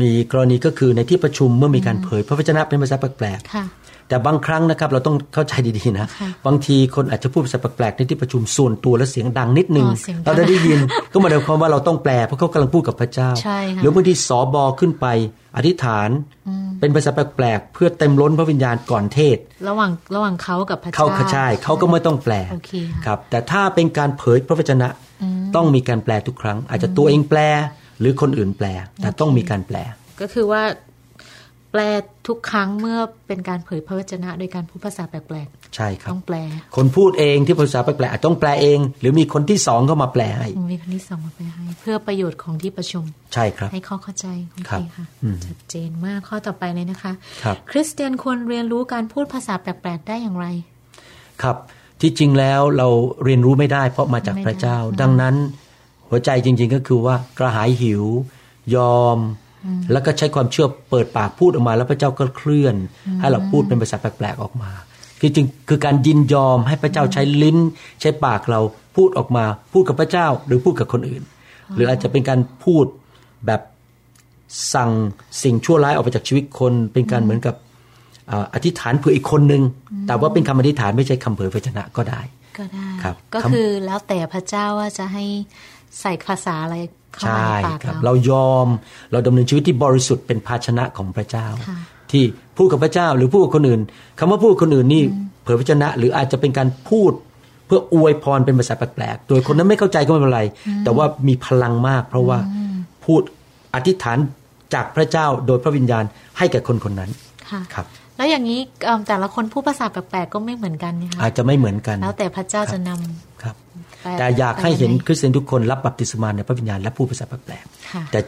[0.00, 10.78] มีกรณีก็คือในที่ประชุมเมื่อมีการเผยพระวจนะเป็นภาษาแปลกๆค่ะๆแต่บางครั้งนะครับเราต้องเข้าใจดีๆนะค่ะบางทีคนอาจจะพูดภาษาแปลกๆในที่ประชุมส่วนตัวและเสียงดังนิดนึงอ๋อเสียงดังเราได้ได้ยิน
[11.12, 15.06] ก็หมายความว่าเราต้องแปลเพราะเขากำลังพูดกับพระเจ้าใช่ค่ะหรือบางทีสอบอขึ้นไป
[15.56, 16.08] อธิษฐาน
[16.80, 19.36] เป็นภาษาแปลกๆเพื่อเต็มล้นพระวิญญาณก่อนเทศ
[19.68, 24.88] ระหว่างระหว่างเขากับพระเจ้าเขาใช่เขาก็ไม่ต้องแปลโอเคค่ะครับ แต่ถ้าเป็นการเผยพระวจนะ
[25.54, 27.40] ต้องมีการแปลทุกครั้ง อาจจะตัวเองแปล
[28.00, 28.66] หรือคนอื่นแปล
[29.00, 29.76] แต่ต้องมีการแปล
[30.20, 30.62] ก็คือว่า
[31.70, 31.80] แปล
[32.28, 36.36] ทุกครั้งเมื่อเป็นการเผยพระวจนะ โดยการพูดภาษาแปลกใช่คๆรับต้องแปล
[36.76, 47.12] คนพูดเองที่ภาษาแปลกๆอาจต้องแปลเอง หรือมีคนที่สองเข้ามาแปลให้มีคนที่สองมาแปลให้ เพื่อประโยชน์ของที่ประชุม ใช่ครับ ให้เขาเข้าใจโอครัเคบค่ะอืมชัดเจนมากข้อต่อไปเลยนะคะ
[47.42, 50.46] ครับคริสเตียนควรเรียนรู้การพูดภาษาแปลกๆได้อย่างไร
[51.42, 51.56] ครับ
[52.04, 52.88] ที่จริงแล้วเรา
[53.24, 55.34] เรียนรู้ไม่ได้ เพราะมาจากพระเจ้า ดังนั้น
[56.08, 58.04] หัวใจจริง ๆ ก็คือว่ากระหายหิว
[58.76, 59.18] ยอม
[59.92, 62.74] แล้วก็ใช้ความเชื่อเปิดปากพูดออกมา แล้วพระเจ้าก็เคลื่อน
[63.20, 64.70] ให้เราพูดเป็นภาษาแปลกๆออกมา
[65.20, 67.58] คือจริงคือการยินยอมให้พระเจ้าใช้ลิ้น
[68.00, 68.60] ใช้ปากเรา
[68.96, 71.22] พูดออกมา พูดกับพระเจ้าหรือพูดกับคนอื่น
[71.74, 72.84] หรืออาจจะเป็นการพูด
[73.46, 73.60] แบบ
[74.74, 74.90] สั่ง
[75.42, 77.54] สิ่งชั่วร้ายออกไปจากชีวิตคน เป็นการเหมือนกับ
[78.30, 79.62] อ่าอธิษฐานเผื่ออีกคนนึง
[80.06, 82.20] แต่ว่าเป็นคำอธิษฐานไม่ใช่คำเผยพระชนะก็ได้
[82.58, 85.24] ก็ได้ครับก็คำคือแล้วแต่พระเจ้าว่าจะให้
[86.00, 86.76] ใส่ภาษาอะไร
[87.14, 88.66] เข้าใช่มาในปากครับเราเรายอม
[89.12, 91.78] เราดำเนินชีวิตที่บริสุทธิ์เป็นภาชนะของพระเจ้าค่ะ
[92.12, 92.24] ที่
[92.56, 93.80] พูดกับพระเจ้าหรือพูดกับคนอื่น
[94.18, 95.02] คำว่าพูดกับคนอื่นนี่
[95.42, 97.12] เผยพระชนะ หรืออาจจะเป็นการพูด
[97.66, 100.42] เพื่ออวยพรเป็นภาษาแปลกๆ โดยคนนั้นไม่เข้าใจก็ไม่เป็นไร
[100.84, 102.38] แต่ว่ามีพลังมาก เพราะว่า
[103.04, 103.22] พูด
[103.74, 104.18] อธิษฐาน
[104.74, 106.04] จากพระเจ้าโดยพระวิญญาณ
[106.38, 107.10] ให้แก่คนคนนั้น
[107.50, 113.54] ค่ะครับ แล้วอย่างนี้เอิ่มแต่ละคนพูดภาษาแปลกๆก็ไม่เหมือนกันนะคะอาจจะไม่เหมือนกัน แล้วแต่พระเจ้าจะนำครับ
[114.02, 118.20] แปลแต่อยากให้เห็นแปลคริสเตียนทุกคนรับบัพติศมาในพระวิญญาณและพูดภาษาแปลกๆค่ะแต่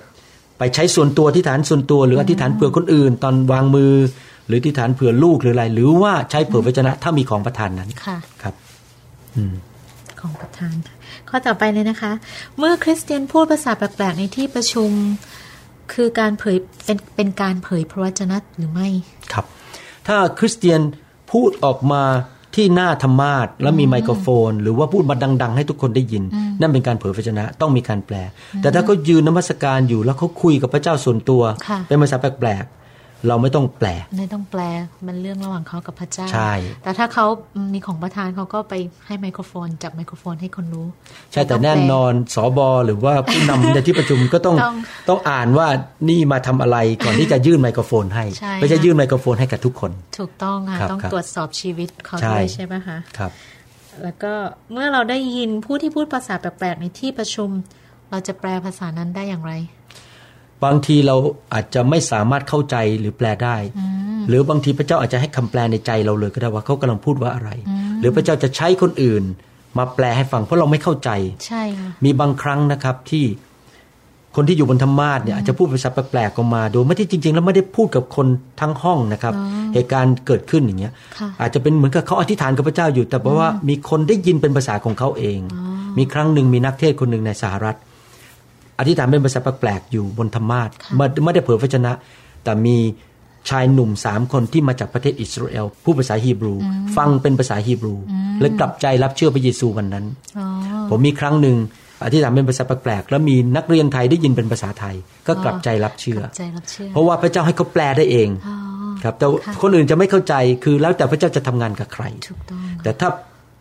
[0.58, 3.92] ไปใช้ส่วนตัวอธิษฐานส่วนตัว หรืออธิษฐานเผื่อคนอื่น ตอนวางมือ
[4.46, 8.54] หรืออธิษฐานเผื่อลูกหรืออะไร หรือว่าใช้เผื่อวจนะถ้ามีของประทานนั้นค่ะครับ
[9.36, 9.54] อืม
[10.20, 10.96] ของประธานค่ะ
[11.28, 12.12] ข้อต่อไปเลยนะคะ
[12.58, 14.90] เมื่อคริสเตียนพูดภาษาแปลกๆในที่ประชุม
[15.92, 18.88] คือการเผยเป็นเป็นการเผยพระวจนะหรือไม่
[19.32, 19.46] ครับ
[20.06, 20.80] ถ้าคริสเตียน
[21.32, 22.02] พูดออกมา
[22.54, 26.22] ที่หน้าธรรมาสแล้วมีไมโครโฟน หรือว่าพูดมาดัง ๆ ให้ทุกคนได้ยิน
[26.60, 28.16] นั่นเป็นการเผยพระชนะต้องมีการแปล
[28.62, 32.85] แต่ถ้าเขายืนนมัสการอยู่แล้วเขาคุยกับพระเจ้าส่วนตัวค่ะเป็นภาษาแปลกๆ
[33.28, 34.62] เราไม่ต้องแปล ไม่ต้องแปล
[35.06, 36.52] มันเรื่องระหว่างเขากับพระเจ้า ใช่
[36.82, 37.26] แต่ถ้าเขา
[37.72, 38.74] มีของประธานเขาก็ไป
[39.06, 40.86] ให้ไมโครโฟน จับไมโครโฟนให้คนรู้
[41.32, 44.76] ใช่ แต่ไม่แน่ต้องปลนอนสอบอหรือว่าผู้นำในที่ประชุมก็ต้องต้อง
[45.08, 45.66] ต้องอ่านว่า
[46.08, 53.30] นี่มาทำอะไรก่อนที่จะยื่นไมโครโฟนให้ใช่ไม่ใช่ค่ะยื่นไมโครโฟนให้กับทุกคน ถูกต้องค่ะครับต้องครับตรวจสอบชีวิตเขาใช่ด้วยใช่ไหมคะ ครับ
[54.02, 54.32] แล้วก็
[54.72, 57.50] เมื่อเราได้ยินผู้ที่พูดภาษาแปลกๆในที่ประชุม
[58.10, 59.52] เราจะแปลภาษานั้นได้อย่างไร
[60.64, 61.16] บางทีเรา
[61.54, 63.56] อาจจะไม่สามารถเข้าใจหรือแปลได้
[64.28, 67.50] หรือบางทีพระเจ้าอาจจะให้คำแปลในใจเราเลยก็ได้ว่าเขากำลังพูดว่าอะไร
[68.00, 69.22] หรือพระเจ้าจะใช้คนอื่น
[69.78, 71.10] มาแปลให้ฟังเพราะเราไม่เข้าใจ
[71.46, 73.24] ใช่ค่ะมีบางครั้งนะครับที่
[74.36, 78.26] คนที่อยู่บนธรรมาสเนี่ยอาจจะพูดภาษาแปลกๆออกมา โดยไม่ที่จริง ๆ แล้วไม่ได้พูดกับคน
[78.60, 79.34] ทั้งห้องนะครับ
[79.74, 85.38] เหตุการณ์เกิดขึ้นอย่างเงี้ยค่ะอาจจะเป็นเหมือนกับเขาอธิษฐานกับพระเจ้าอยู่ แต่เพราะว่ามีคนได้ยินเป็นภาษาของเขาเอง
[85.98, 87.76] มีครั้งหนึ่งมีนักเทศน์คนหนึ่งในสหรัฐ
[88.78, 91.92] อธิษฐานเป็นภาษาแปลกๆอยู่บนธรรมาสค่ะไม่ไม่ได้เผยพระชนะ
[92.44, 92.76] แต่มี
[93.50, 96.54] ชายหนุ่มสามคนที่มาจากประเทศอิสราเอลผู้ภาษาฮีบรู
[96.96, 97.94] ฟังเป็นภาษาฮีบรู
[98.40, 100.04] และกลับใจรับเชื่อพระเยซูวันนั้น
[100.38, 100.46] อ๋อ
[100.90, 101.56] ผมมีครั้งหนึ่ง
[102.04, 104.94] อธิษฐานเป็นภาษาแปลกๆแล้วมีนักเรียนไทยได้ยินเป็นภาษาไทย
[105.26, 108.56] ก็กลับใจรับเชื่อกลับใจรับเชื่อเพราะว่าพระเจ้าให้เขาแปลได้เองอ๋อ
[109.02, 110.34] ครับแต่ค่ะคนอื่นจะไม่เข้าใจ
[110.64, 113.08] คือแล้วแต่พระเจ้าจะทำงานกับใครถูกต้องแต่ถ้า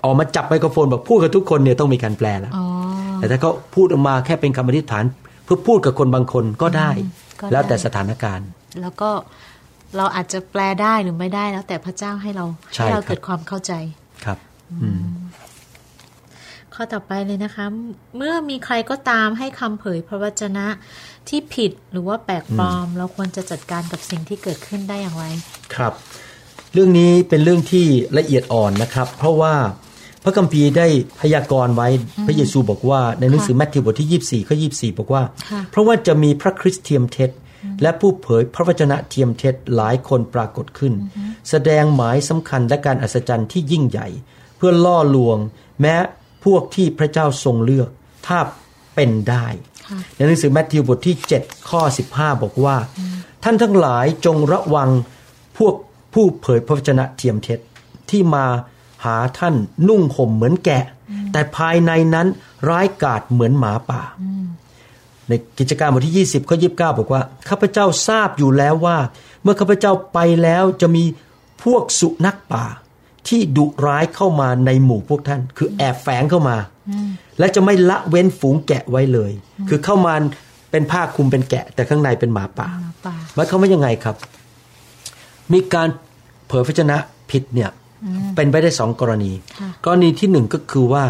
[0.05, 2.65] ออกมาจับไมโครโฟนบอกพูดกับทุกคนเนี่ยต้องมีการแปลแล้วอ๋อ
[3.21, 5.03] แต่ถ้าเขาพูดออกมาแค่เป็นคำอธิษฐาน
[5.43, 6.89] เพื่อพูดกับคนบางคนก็ได้
[7.41, 8.47] ก็ได้ แล้วแต่สถานการณ์
[8.81, 9.09] แล้วก็
[9.97, 13.73] เราอาจจะแปลได้หรือไม่ได้แล้ว แต่พระเจ้าให้เราใช่ให้เราครับเกิดความเข้าใจ
[14.25, 14.37] ครับ
[14.81, 15.03] อืม
[16.73, 17.65] ข้อต่อไปเลยนะคะ
[18.17, 20.67] เมื่อมีใครก็ตามให้คำเผยพระวจนะ
[21.29, 25.25] ที่ผิดหรือว่าแปลกปลอม เราควรจะจัดการกับสิ่งที่เกิดขึ้นได้อย่างไร
[25.75, 25.93] ครับ
[26.73, 27.85] เรื่องนี้เป็นเรื่องที่
[28.17, 29.53] ละเอียดอ่อนนะครับ เพราะว่า
[30.25, 30.87] พระคัมภีร์ได้
[31.19, 31.87] พยากรณ์ไว้
[32.25, 37.31] พระเยซูบอกว่า ในหนังสือแมทธิวบทที่ 24ข้อ24 บอกว่าค่ะเพราะว่าจะมีพระคริสต์เทียมเท็จ
[37.81, 40.93] และผู้เผยพระวจนะเทียมเท็จหลายคนปรากฏขึ้น
[41.49, 44.07] แสดงหมายสำคัญและการอัศจรรย์ที่ยิ่งใหญ่
[44.57, 45.37] เพื่อล่อลวง
[45.81, 45.95] แม้
[46.45, 47.89] พวกที่พระเจ้าทรงเลือก
[48.27, 48.39] ถ้า
[48.95, 49.47] เป็นได้
[49.87, 52.77] ค่ะในหนังสือแมทธิวบทที่ 7 ข้อ 15 บอกว่า
[53.43, 54.89] ท่านทั้งหลายจงระวัง
[55.57, 55.75] พวก
[56.13, 57.59] ผู้เผยพระวจนะเทียมเท็จ
[58.11, 58.45] ที่มา
[59.05, 59.55] หาท่าน
[59.87, 60.83] นุ่งห่มเหมือนแกะ
[61.31, 62.27] แต่ภายในนั้น
[62.69, 64.01] ร้ายกาจเหมือนหมาป่า
[65.27, 68.97] ในกิจการบทที่ 20ข้อ29 บอกว่า ข้าพเจ้าทราบอยู่แล้วว่า
[69.43, 71.03] เมื่อข้าพเจ้าไปแล้วจะมี
[71.63, 72.65] พวกสุนัขป่า
[73.27, 76.57] ที่ดุร้ายเข้ามาในหมู่พวกท่าน คือแอบแฝงเข้ามา
[77.39, 79.31] และจะไม่ละเว้นฝูงแกะไว้เลย
[79.69, 80.13] คือเข้ามา
[80.71, 84.15] เป็นผ้าคลุมเป็นแกะ แต่ข้างในเป็นหมาป่าหมาป่าหมายความว่ายังไงครับ
[85.53, 85.87] มีการ
[86.47, 86.97] เผยพระชนะ
[87.31, 87.69] ผิดเนี่ย
[88.35, 91.03] เป็นไปได้สองกรณีค่ะกรณีที่หนึ่งก็คือว่า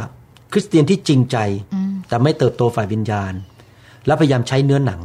[0.51, 1.37] คริสเตียนที่จริงใจ
[2.07, 3.33] แต่ไม่เติบโตฝ่ายวิญญาณ
[4.05, 5.01] แล้วพยายามใช้เนื้อหนัง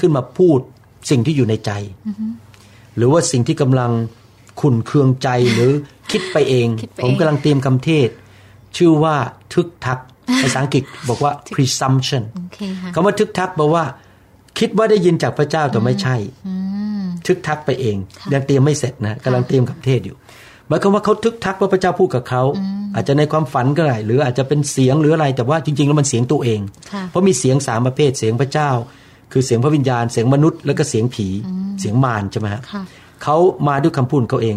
[0.00, 0.58] ขึ้นมาพูด
[1.10, 1.70] สิ่งที่อยู่ในใจ
[2.96, 3.90] หรือว่าสิ่งที่กำลัง
[4.60, 5.72] ขุนเคืองใจหรือ
[6.10, 8.08] คิดไปเองคิดไปผมเองกำลังเตรียมคำเทศ
[8.76, 9.16] ชื่อว่า
[9.54, 9.98] ทึกทัก
[10.42, 13.84] ภาษาอังกฤษบอกว่า presumption โอเคค่ะคำว่าทึกทักแปลว่า
[14.58, 16.16] คิดว่าได้ยินจากพระเจ้าแต่ไม่ใช่
[17.26, 17.96] ทึกทักไปเอง
[18.32, 20.20] ยังเตรียมไม่เสร็จนะกำลังเตรียมกับเทศอยู่ห
[20.72, 22.42] มายความว่าเขาทึกทักว่าพระเจ้าพูดกับเขา
[22.94, 26.60] อาจจะในความฝันก็ได้หรืออาจจะเป็นเสียงหรืออะไรแต่ว่าจริง ๆ แล้วมันเสียงตัวเอง
[26.92, 28.70] ค่ะเพราะมีเสียงสามประเภทเสียงพระเจ้า
[29.32, 31.26] คือเสียงพระวิญญาณเสียงมนุษย์แล้วก็เสียงผี
[31.80, 32.82] เสียงมารใช่ไหมฮะค่ะ
[33.22, 33.36] เขา
[33.68, 34.56] มาด้วยคำพูดของเขาเอง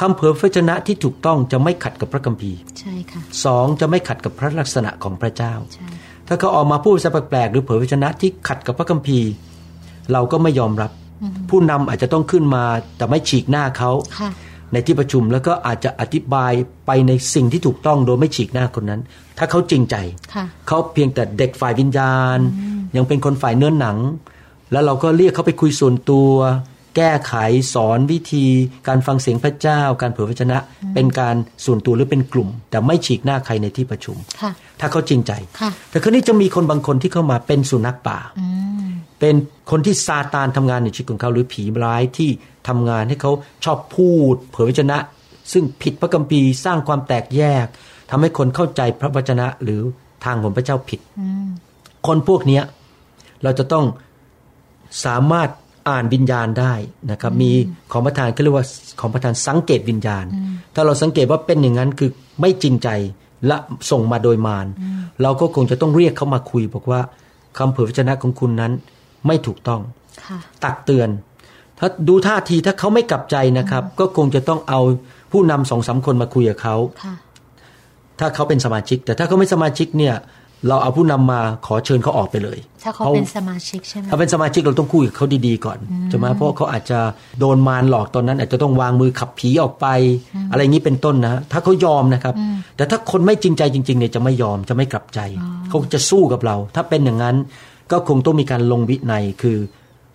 [0.00, 5.86] คำเผยพระชนะที่ถูกต้องจะไม่ขัดกับพระคัมภีร์ใช่ค่ะสองจะไม่ขัดกับพระลักษณะของพระเจ้าใช่
[6.28, 9.28] ถ้าเขาออกมาพูดภาษาแปลกๆหรือเผยพระชนะที่ขัดกับพระคัมภีร์
[10.12, 10.90] เราก็ไม่ยอมรับ
[11.50, 12.64] ผู้นำอาจจะต้องขึ้นมา
[12.96, 14.30] แต่ไม่ฉีกหน้าเขาค่ะ
[14.72, 16.52] ในที่ประชุมแล้วก็อาจจะอธิบาย
[16.86, 19.00] ไปในสิ่งที่ถูกต้องโดยไม่ฉีกหน้าคนนั้น
[19.38, 19.96] ถ้าเขาจริงใจ
[20.34, 22.38] ค่ะเขาเพียงแต่เด็กฝ่ายวิญญาณ
[22.96, 23.98] ยังเป็นคนฝ่ายเนื้อหนัง
[24.72, 26.32] แล้วเราก็เรียกเขาไปคุยส่วนตัว
[26.96, 27.34] แก้ไข
[27.74, 28.46] สอนวิธี
[28.88, 30.58] การฟังเสียงพระเจ้า การเผยพระชนะ
[30.94, 34.50] เป็นการส่วนตัวหรือเป็นกลุ่ม แต่ไม่ฉีกหน้าใครในที่ประชุมค่ะ
[34.80, 38.18] ถ้าเขาจริงใจค่ะแต่คราวนี้จะมีคนบางคนที่เข้ามาเป็นสุนัขป่า
[39.24, 42.30] เป็นคนที่ซาตานทำงานในชีวิตของเขาหรือผีร้ายที่
[42.68, 43.32] ทำงานให้เขา
[43.64, 44.98] ชอบพูด เผยพระวจนะ
[45.52, 47.66] ซึ่งผิดพระคัมภีร์สร้างความแตกแยก
[48.10, 49.80] ทำให้คนเข้าใจพระวจนะหรือ
[50.24, 51.00] ทางของพระเจ้าผิด
[52.06, 52.62] คนพวกเนี้ย
[53.42, 53.84] เราจะต้อง
[55.04, 55.48] สามารถ
[55.88, 56.74] อ่านวิญญาณได้
[57.10, 57.50] นะครับ มี
[57.92, 58.66] ของประธานก็เรียกว่า
[59.00, 60.24] ของประธานสังเกตวิญญาณ
[60.74, 62.10] ถ้าเราสังเกตว่าเป็นอย่างนั้นคือ
[62.40, 62.88] ไม่จริงใจ
[63.46, 63.56] และ
[63.90, 64.66] ส่งมาโดยมาร
[65.22, 67.00] เราก็คงจะต้องเรียกเขามาคุยบอกว่า
[67.58, 68.72] คำเผยพระชนะของคุณนั้น
[69.26, 69.80] ไม่ถูกต้อง
[70.24, 71.08] ค่ะตักเตือน
[71.78, 74.80] ถ้าดูท่าทีถ้าเขาไม่กลับใจนะครับ ก็คงจะต้องเอา
[75.32, 77.14] ผู้นำสองสามคนมาคุยกับเขาค่ะ
[78.20, 80.16] ถ้าเขาเป็นสมาชิก แต่ถ้าเขาไม่สมาชิกเนี่ย
[80.68, 85.78] เราเอาผู้นำมาขอเชิญเขาออกไปเลย ถ้าเขาเป็นสมาชิกใช่ไหมถ้าเป็นสมาชิกเราต้องคุยกับเขาดีๆก่อน
[86.10, 86.98] ใช่ไหมเพราะเขาอาจจะ
[87.40, 89.86] โดนมารหลอกตอนนั้น อาจจะต้องวางมือขับผีออกไป
[90.50, 92.34] อะไรอย่างนี้เป็นต้นนะ ถ้าเขายอมนะครับ
[92.76, 95.20] แต่ถ้าคนไม่จริงใจจริงๆเนี่ยจะไม่ยอมจะไม่กลับใจ
[95.68, 97.36] เขาจะสู้กับเรา ถ้าเป็นอย่างนั้น
[97.92, 99.58] ก็คงต้องมีการลงวินัยคือ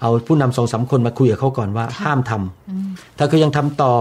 [0.01, 3.93] เอาผู้นำสองสามคนมาคุยกับเขาก่อนว่า ห้ามทำถ้าเขายังทำต่อ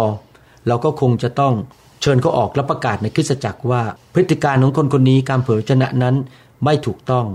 [0.68, 1.54] เราก็คงจะต้อง
[2.02, 3.83] เชิญเขาออกและประกาศในคริสตจักรว่า
[4.14, 6.14] พฤติการของคนคนนี้การเผยพระวจนะนั้น
[6.64, 7.26] ไม่ถูกต้อง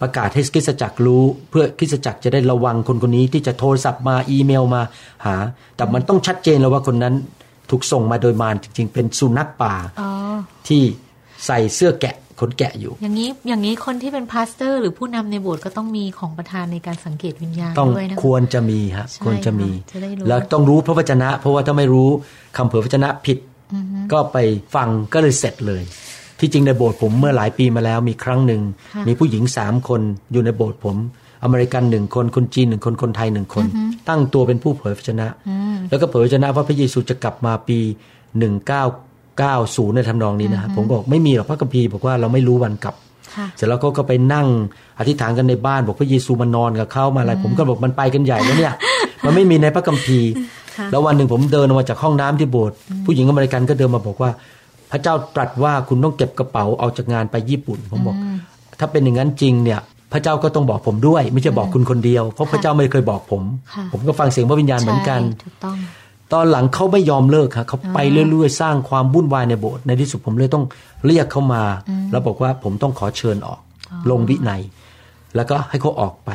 [0.00, 4.82] ประกาศให้คริสตจักรรู้เพื่อคริสตจักรจะได้ระวังคนคนนี้ที่จะโทรศัพท์มาอีเมลมา
[5.24, 5.36] หา
[5.76, 7.14] แต่มันต้องชัดเจนแล้วว่าคนนั้น
[7.70, 10.10] ถูกส่งมาโดยมารจริง ๆ เป็นสุนัขป่าอ๋อ
[10.68, 10.82] ที่
[11.46, 22.08] ใส่เสื้อแกะ ขนแกะอยู่ อย่างนี้อย่างนี้คนที่เป็น pastor หรือผู้นำในโบสถ์ก็ต้องมีของประทานในการสังเกตวิญญาณต้องด้วยนะควรจะมีฮะใช่ควรจะมีค่ะจะได้รู้แล้วต้องรู้พระวจนะ เพราะว่าถ้าไม่รู้
[22.56, 23.38] คำเผยพระวจนะผิด
[24.12, 24.36] ก็ไป
[24.74, 25.82] ฟังก็เลยเสร็จเลย
[26.40, 28.62] ที่จริงในโบสถ์ผมเมื่อหลายปีมาแล้วมีครั้งหนึ่ง
[28.94, 30.00] ค่ะมีผู้หญิงสามคน
[30.32, 30.96] อยู่ในโบสถ์ผม
[31.44, 33.64] อเมริกันหนึ่งคนคนจีนหนึ่งคนคนไทยหนึ่งคน
[34.08, 35.26] ตั้งตัวเป็นผู้เผยพระวจนะ
[35.90, 37.78] แล้วก็เผยพระวจนะว่าพระเยซูจะกลับมาปี
[39.40, 42.94] 1990ในทำนองนี้นะฮะผมบอกไม่มีหรอกพระคัมภีร์บอกว่าเราไม่รู้วันกลับ
[43.36, 44.46] ค่ะเสร็จแล้วเขาก็ไปนั่ง
[44.98, 48.74] อธิษฐานกันในบ้านบอกพระเยซูมานอนกับเขามาอะไรผมก็บอกมันไปกันใหญ่แล้วเนี่ย
[49.24, 50.30] มันไม่มีในพระคัมภีร์
[50.76, 54.30] ค่ะแล้ววันหนึ่งผมเดินออกมาจากห้องน้ำที่โบสถ์ผู้หญิงอเมริกันก็เดินมาบอกว่า
[54.90, 58.16] พระเจ้าตรัสว่าคุณต้องเก็บกระเป๋าออกจากงานไปญี่ปุ่น ผมบอก
[58.78, 59.80] ถ้าเป็นอย่างนั้นจริงเนี่ย
[60.12, 63.42] พระเจ้าก็ต้องบอกผมด้วย ไม่ใช่บอกคุณคนเดียว เพราะพระเจ้าไม่เคยบอกผม
[63.74, 65.54] ค่ะผมก็ฟังเสียงพระวิญญาณเหมือนกันใช่ถูก
[66.32, 70.64] ต้องตอนหลังเขาไม่ยอมเลิกครับเขาไปเรื่อยๆ สร้างความวุ่นวายในโบสถ์ในที่สุดผมเลยต้อง
[71.06, 71.62] เรียกเขามา
[72.10, 73.60] แล้วบอกว่าผมต้องขอเชิญออก
[74.10, 74.60] ลงวินัย
[75.36, 76.30] แล้วก็ให้เขาออกไป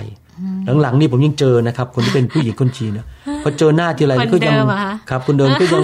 [0.81, 3.05] หลังๆนี่ผมยังเจอนะครับ คนที่เป็นผู้หญิงคนจีนนะ
[3.43, 5.81] พอเจอหน้าทีไรคนก็ยัเดิมเหรอคะครับคนเดิมก็ยัง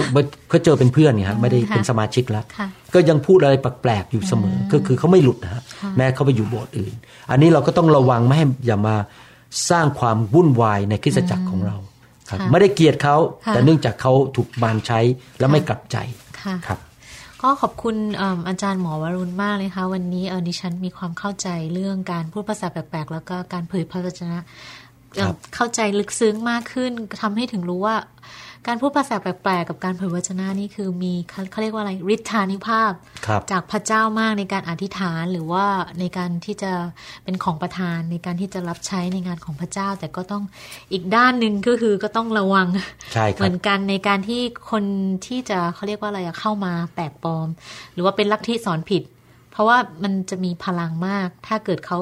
[0.48, 5.62] เขาเจอเป็นเพื่อนไงครับไม่ได้ค่ะเป็นสมาชิกแล้วค่ะก็ยังพูดอะไรแปลกๆอยู่เสมออก็คือเขาไม่หลุดนะฮะ
[5.96, 6.94] แม้เขาไปอยู่โบสถ์อื่น
[7.30, 8.96] อันนี้เราก็ต้องระวังไม่ให้อย่ามา
[9.70, 11.76] สร้างความวุ่นวายในคริสตจักรของเรา
[12.32, 13.16] ครับค่ะไม่ได้เกลียดเขา
[13.46, 15.00] ค่ะแต่เนื่องจากเขาถูกมารใช้
[15.38, 15.96] และไม่กลับใจ
[16.42, 16.78] ค่ะครับ
[17.42, 24.38] ก็ขอบคุณเอิ่มอาจารย์หมอวรุณมากเลยค่ะวันนี้เออดิฉันมีความเข้าใจเรื่องการพูดภาษาแปลกๆ แล้วก็การเผยพระวจนะ
[25.14, 26.92] เอิ่มครับเข้าใจลึกซึ้งมากขึ้น
[27.22, 27.96] ทำให้ถึงรู้ว่า
[28.66, 32.92] การพูดภาษาแปลกๆกับการเผยวจนะนี่คือมีเขาเขาเรียกว่าอะไรฤทธานุภาพ
[33.26, 35.64] ครับจากพระเจ้ามากในการอธิษฐานหรือว่า
[36.00, 36.72] ในการที่จะ
[37.24, 40.42] เป็นของประทานในการที่จะรับใช้ในงานของพระเจ้า แต่ก็ต้อง
[40.92, 42.66] อีกด้านหนึ่งก็คือก็ต้องระวัง
[43.14, 44.84] ใช่คเหรับมือนกันในการที่คน
[45.26, 47.48] ที่จะเขาเรียกว่าอะไรอะเข้ามาแปลกปลอม
[47.92, 49.02] หรือว่าเป็นลัทธิสอนผิด
[49.52, 51.98] เพราะว่ามันจะมีพลังมาก ถ้าเกิดเขา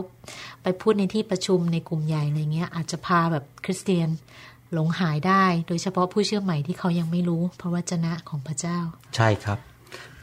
[0.63, 4.09] ไปพูดในที่ประชุมในกลุ่มใหญ่อะไรเงี้ย อาจจะพาแบบคริสเตียน
[4.75, 8.79] หลงหายได้ โดยเฉพาะผู้เชื่อใหม่ที่เขายังไม่รู้พระวจนะของพระเจ้า
[9.17, 9.59] ใช่ครับ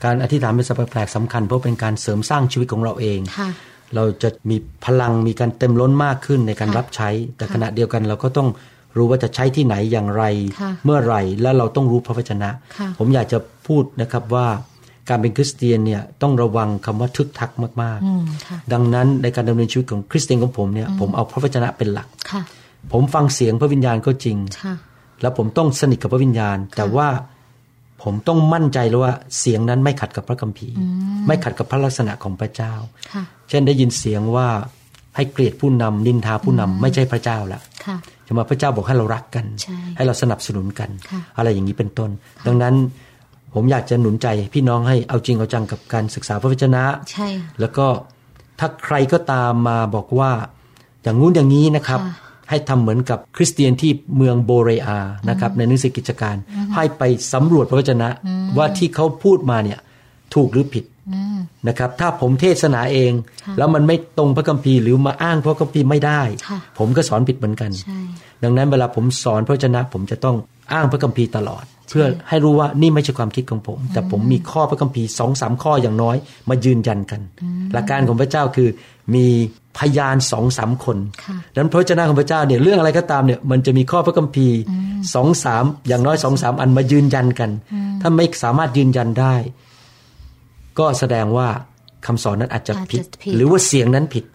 [0.03, 3.49] การอธิษฐานเป็นสัพแปลกๆสำคัญเพราะเป็นการเสริมสร้างชีวิตของเราเองค่ะ
[3.95, 8.49] เราจะมีพลังมีการเต็มล้นมากขึ้นในการค่ะรับใช้ แต่ค่ะขณะเดียวกันเราก็ต้อง
[8.97, 10.23] รู้ว่าจะใช้ที่ไหนอย่างไร
[10.62, 14.47] ค่ะเมื่อไหร่และเราต้องรู้พระวจนะค่ะผมอยากจะพูดนะครับว่า
[15.10, 22.41] การเป็นคริสเตียนเนี่ยต้องระวังคำว่าทึกทักมากอืมค่ะๆดังนั้นในการดำเนินชีวิตของคริสเตียนของผมเนี่ยผมเอาพระวจนะเป็นหลักค่ะ
[22.92, 24.76] ผมฟังเสียงพระวิญญาณก็จริงค่ะ
[25.22, 27.08] แล้วผมต้องสนิทกับพระวิญญาณ แต่ว่า
[28.04, 30.76] ผมต้องมั่นใจเลยว่าเสียงนั้นไม่ขัดกับพระคัมภีร์
[31.28, 32.74] ไม่ขัดกับพระลักษณะของพระเจ้า
[33.13, 34.48] ค่ะเช่นได้ยินเสียงว่า
[35.16, 42.10] ให้เกลียดผู้นำนินทาผู้นำไม่ใช่พระเจ้าละค่ะจะมาพระเจ้าบอกให้เรารักกันใช่ให้เราสนับสนุนกันค่ะอะไรอย่างนี้เป็นต้น
[42.46, 42.76] ดังนั้น
[43.54, 47.86] ผมอยากจะหนุนใจพี่น้องให้เอาจริงเอาจังกับการศึกษาพระวจนะใช่ค่ะแล้วก็
[48.60, 50.32] ถ้าใครก็ตามมาบอกว่า
[51.04, 56.36] อย่างงู้นอย่างนี้นะครับค่ะ ให้ทำเหมือนกับคริสเตียนที่เมืองโบเรอานะครับในหนังสือกิจการ
[56.75, 58.10] ให้ไปสำรวจพระวจนะ
[58.57, 59.79] ว่าที่เขาพูดมาเนี่ย
[60.36, 63.12] ถูกหรือผิดอืมนะครับถ้าผมเทศนาเอง
[63.45, 67.99] ค่ะแล้วมันไม่ตรงพระคัมภีร์หรือมาอ้างพระคัมภีร์ไม่ได้ค่ะผมก็สอนผิดเหมือนกันใช่
[68.43, 70.36] ดังนั้นเวลาผมสอนพระวจนะ ผมจะต้อง
[70.73, 76.15] อ้างพระคัมภีร์ตลอด เพื่อให้รู้ว่านี่ไม่ใช่ความคิดของผม แต่ผมมีข้อพระคัมภีร์สองสามข้ออย่างน้อย
[76.49, 77.21] มายืนยันกัน
[77.73, 78.69] หลักการของพระเจ้าคือ
[79.15, 79.25] มี
[79.78, 84.58] พยานสองสามคนค่ะดังนั้นพระวจนะของพระเจ้าเนี่ยเรื่องอะไรก็ตามเนี่ยมันจะมีข้อพระคัมภีร์
[85.13, 87.50] สองสามอย่างน้อยสองสามอันมายืนยันกัน
[88.02, 89.36] ถ้าไม่สามารถยืนยันได้
[90.80, 91.48] ก็แสดงว่า
[92.06, 94.26] คำสอนนั้นอาจจะอาจจะผิดผิด หรือว่าเสียงนั้นผิด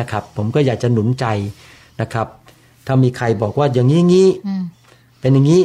[0.00, 1.26] นะครับ ผมก็อยากจะหนุนใจ
[2.00, 2.26] นะครับ
[2.86, 4.62] ถ้ามีใครบอกว่าอย่างนี้งี้อืม
[5.20, 5.62] เป็นอย่างนี้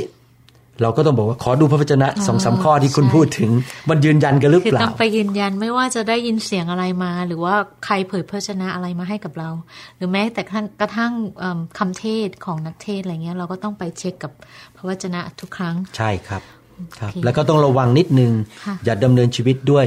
[0.82, 3.50] เราก็ต้องบอกว่าขอดูพระวจนะสองสามข้อที่คุณใช่พูดถึง
[3.90, 7.56] มันยืนยันกันหรือคือเปล่าต้องไปยืนยันไม่ว่าจะได้ยินเสียงอะไรมา หรือว่า
[7.86, 9.50] ใครเผยพระชนะอะไรมาให้กับเรา
[9.98, 14.32] หรือแม้แต่กระทั่งกระทั่งเอิ่มคำเทศของนักเทศอะไรเงี้ยเราก็ต้องไปเช็คกับ
[14.76, 16.42] พระวจนะทุกครั้ง ใช่ครับ
[16.98, 18.32] ครับโอเคแล้วก็ต้องระวังนิดนึง
[18.66, 19.86] ค่ะอย่าดำเนินชีวิตด้วย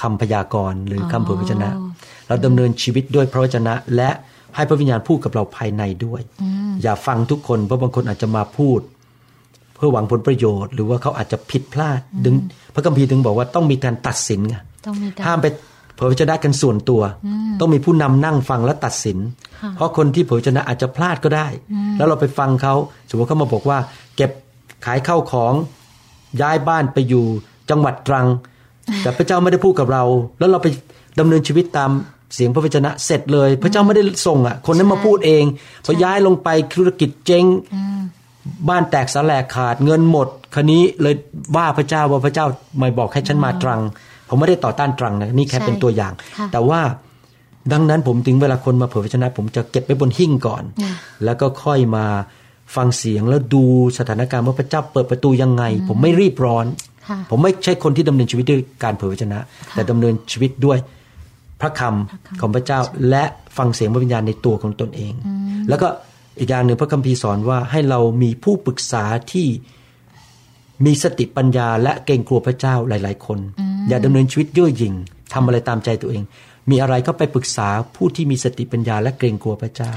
[0.00, 1.68] คำพยากรณ์หรือคำเผยพระวจนะ
[2.28, 4.10] เราดำเนินชีวิตด้วยพระวจนะ และ
[4.56, 6.20] ให้พระวิญญาณพูดกับเราภายในด้วย
[6.82, 12.34] อย่าฟังทุกคนเพราะบางคนอาจจะมาพูดเพื่อหวังผลประโยชน์ หรือว่าเขาอาจจะผิดพลาดดึง
[12.74, 15.46] พระคัมภีร์ถึงบอกว่าต้องมีการตัดสินไงต้องมีการห้ามไป
[15.96, 17.02] เผยพระวจนะกันส่วนตัว
[17.60, 19.18] ต้องมีผู้นำนั่งฟังและตัดสิน
[19.76, 21.46] เพราะคนที่เผยพระวจนะอาจจะพลาดก็ได้
[21.96, 22.74] แล้วเราไปฟังเขา
[23.10, 23.78] สมมติเขามาบอกว่า
[24.16, 24.30] เก็บ
[24.84, 25.54] ขายเข้าของ
[26.40, 27.24] ย้ายบ้านไปอยู่
[27.70, 28.26] จังหวัดตรัง
[29.02, 30.04] แต่พระเจ้าไม่ได้พูดกับเรา
[30.38, 30.66] แล้วเราไป
[31.18, 31.90] ดำเนินชีวิตตาม
[32.34, 35.44] เสียงพระวจนะเสร็จเลย พระเจ้าไม่ได้ส่งอะ คนนั้นมาพูดเอง
[35.84, 37.44] พอย้ายลงไปธุรกิจเจ๊ง
[38.68, 41.14] บ้านแตกสลายขาดเงินหมดคันนี้เลย
[41.56, 42.46] ว่าพระเจ้าว่าพระเจ้า
[42.78, 43.80] ไม่บอกให้ฉันมาตรัง
[44.28, 46.80] ผมไม่ได้ต่อต้านตรังนะนี่แค่ใช่เป็นตัวอย่างค่ะแต่ว่า
[47.72, 50.62] ดังนั้นผมถึงเวลาคนมาเผยพระชนะ ผมจะเก็บไว้บนหิ้งก่อน
[51.24, 52.04] แล้วก็ค่อยมา
[52.76, 53.64] ฟังเสียงแล้วดู
[53.98, 56.66] สถานการณ์ว่าพระเจ้าเปิดประตูยังไง ผมไม่รีบร้อน
[57.08, 59.38] ค่ะผมไม่ใช่คนที่ดำเนินชีวิตด้วยการเผยพระชนะ
[59.74, 60.78] แต่ดำเนินชีวิตด้วย
[61.60, 63.24] พระคำของพระเจ้าและ
[63.56, 65.12] ฟังเสียงพระวิญญาณในตัวของตนเอง
[65.68, 65.88] แล้วก็
[66.38, 69.48] อีกอย่างหนึ่งพระคัมภีร์สอนว่าให้เรามีผู้ปรึกษาที่
[70.84, 73.38] มีสติปัญญาและเกรงกลัวพระเจ้าหลาย ๆ คน
[73.88, 74.94] อย่าดำเนินชีวิตเย่อหยิ่ง
[75.34, 76.22] ทำอะไรตามใจตัวเอง
[76.70, 79.92] มีอะไรก็ไปปรึกษาผู้ที่มีสติปัญญาและเกรงกลัวพระเจ้า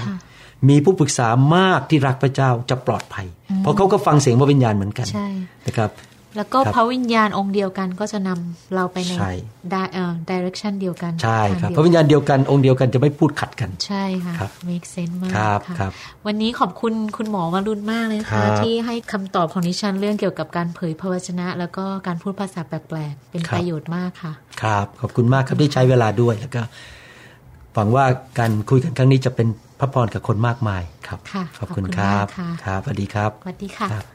[0.70, 3.28] มีผู้ปรึกษามากที่รักพระเจ้าจะปลอดภัย
[3.62, 5.28] เพราะเขาก็ฟังเสียงพระวิญญาณเหมือนกันใช่
[5.68, 5.90] นะครับ
[6.36, 9.32] แล้วก็ครับพระวิญญาณองค์เดียวกันก็จะนำเราไปในใช่
[9.72, 15.92] ได้เอ่อ direction เดียวกัน ใช่ครับทางพระวิญญาณเดียวกันองค์เดียวกันจะไม่พูดขัดกัน ใช่ค่ะครับ make sense มากครับค่ะครับ
[16.28, 26.62] วันนี้ขอบคุณคุณหมอวรุณมากเลยครัค่ะบที่ให้คำตอบของดิฉันเรื่องเกี่ยวกับการเผยพระวจนะ แล้วก็การพูดภาษาแปลกๆเป็นประโยชน์มากค่ะ ครับ ขอบคุณมากครับที่ใช้เวลาด้วยแล้วก็
[27.74, 28.06] หวังว่า
[28.40, 29.48] การคุยกันครั้งนี้จะเป็น
[29.80, 34.15] พระพรกับคนมากมายครับค่ะขอบคุณขอบคุณครับมากค่ะครับสวัสดีครับสวัสดีค่ะ